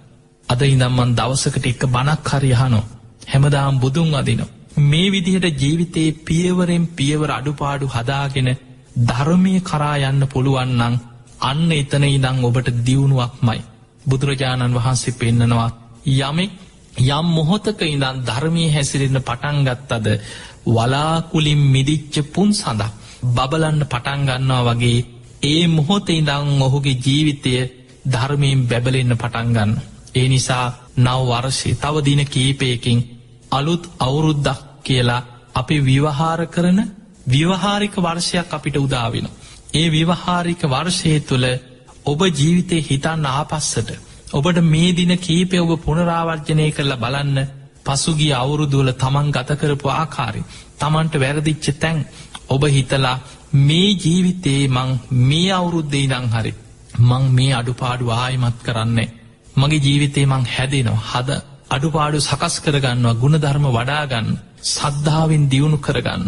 [0.50, 2.84] අද ඉදම්මන් දවසකට එක්ක බනක් හරියහනෝ.
[3.26, 4.50] හැමදාම් බුදුන් අදිනෝ.
[4.82, 8.50] මේ විදිහට ජීවිතයේ පියවරෙන් පියවර අඩුපාඩු හදාගෙන
[9.04, 10.96] ධර්මය කරා යන්න පුළුවන්නං
[11.42, 13.60] අන්න එතන ඉදං ඔබට දියුණුවක්මයි.
[14.06, 15.70] බුදුරජාණන් වහන්සේ පෙන්නනවා
[16.20, 16.52] යමෙක්
[17.10, 20.08] යම් මොහොතක ඉඳන් ධර්මී හැසිරෙන්න පටන්ගත්තද
[20.68, 22.92] වලාකුලින් මිදිච්ච පුන් සඳක්
[23.28, 25.06] බබලන්න පටන්ගන්නවා වගේ
[25.44, 27.54] ඒ මොහොත ඉඳං ඔහුගේ ජීවිතය
[28.06, 29.72] ධර්මයෙන් බැබලෙන්න පටන්ගන්න.
[30.20, 30.66] ඒ නිසා
[30.98, 33.00] නව වර්ෂය තව දින කීපයකින්
[33.52, 36.80] අලුත් අවුරුද්දක් කියලා අපි විවහාර කරන
[37.28, 39.28] විවහාරික වර්ෂයක් අපිට උදාවෙන.
[39.74, 41.46] ඒ විවහාරික වර්ෂය තුළ
[42.06, 43.90] ඔබ ජීවිතය හිතන්න ආපස්සට.
[44.32, 47.38] ඔබට මේ දින කීපය ඔබ පුනරාවර්ජනය කරලා බලන්න
[47.86, 50.42] පසුගිය අවුරුදුවල තමන් ගතකරපු ආකාරි.
[50.78, 52.00] තමන්ට වැරදිච්ච තැන්
[52.48, 53.18] ඔබ හිතලා
[53.62, 54.90] මේ ජීවිතයේ මං
[55.22, 56.54] මේ අවුරුද්දේ නං හරි.
[57.00, 59.10] මං මේ අඩුපාඩු ආයමත් කරන්නේ.
[59.60, 61.30] මගේ ජීවිතේ මං හැදෙනවා හද
[61.70, 64.30] අඩුපාඩු සකස් කරගන්නවා ගුණධර්ම වඩාගන්න
[64.66, 66.24] සද්ධාවෙන් දියුණු කරගන්න.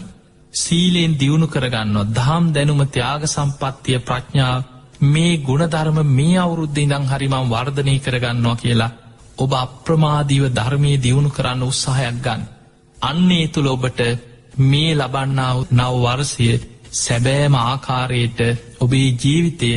[0.54, 4.62] සීලයෙන් දියුණු කරගන්නවා දහම් දැනුම ත්‍යාග සම්පත්තිය ප්‍රඥාව
[5.04, 8.96] මේ ගුණධර්ම මේ අවුරුද්ධ ඉඳං හරිමං වර්ධනය කරගන්නවා කියලා
[9.38, 12.42] ඔබ අප්‍රමාදීව ධර්මය දියුණු කරන්න උත්සාහයක් ගන්න.
[12.98, 14.00] අන්නේ තුළ ඔබට
[14.64, 16.48] මේ ලබන්නාව නව වර්සය
[16.96, 18.40] සැබෑම ආකාරයට
[18.80, 19.72] ඔබේ ජීවිතය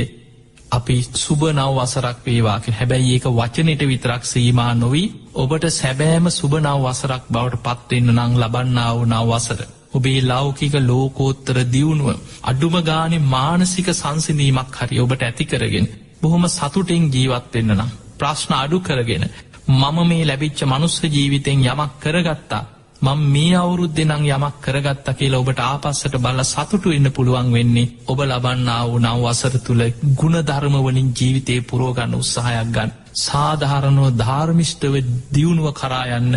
[0.75, 5.07] අපි සුබ නව වසරක් වේවාක හැබැයි ඒක වචනයට විතරක් සීමා නොවී
[5.37, 9.61] ඔබට සැබෑම සුබ නව වසරක් බවට පත්වෙන්න නං ලබන්නාව නව වසර.
[9.93, 12.09] ඔබේ ලෞකික ලෝකෝත්තර දියුණුව
[12.45, 19.25] අඩුම ගානෙ මානසික සංසිඳීමක් හරි ඔබට ඇති කරගෙන බොහොම සතුටෙන් ජීවත්වෙන්න නම් ප්‍රශ්න අඩු කරගෙන
[19.71, 22.65] මම මේ ලැබිච්ච මනුස්ස ජීවිතෙන් යමක් කරගත්තා
[23.05, 28.21] මං මේ අවුරුද්ධ නං යමක් කරගත්ත කියලා ඔබට ආපස්සට බල්ල සතුටු ඉන්න පුළුවන් වෙන්නේ ඔබ
[28.23, 29.83] ලබන්නා වූ නව වසර තුළ
[30.15, 32.95] ගුණධර්මවලින් ජීවිතය පුරෝගන්න උත්සාහයක් ගන්න.
[33.21, 34.95] සාධාරණුව ධර්මිෂ්ටව
[35.31, 36.31] දියුණුව කරායන්න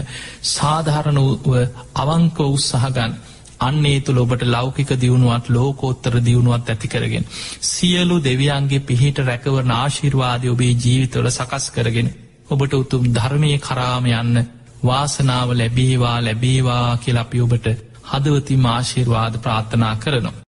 [0.48, 1.54] සාධාරණව
[1.96, 3.18] අවංකව උත්සාහගන්න.
[3.62, 7.26] අන්නේ තුළ ඔබට ලෞකික දියුණුවත් ලෝකෝත්තර දියුණුවත් ඇති කරගෙන.
[7.64, 12.14] සියලු දෙවියන්ගේ පිහිට රැකව නාශිර්වාදය ඔබේ ජීවිතවල සකස් කරගෙන.
[12.48, 14.57] ඔබට උතුම් ධර්මය කරාම යන්න
[14.88, 17.68] වාසනාව ලැබේවා ලැබේවා කියලපි ඔබට
[18.10, 20.47] හදවති මාශිර්වාද ප්‍රාර්ථනා කරනවා.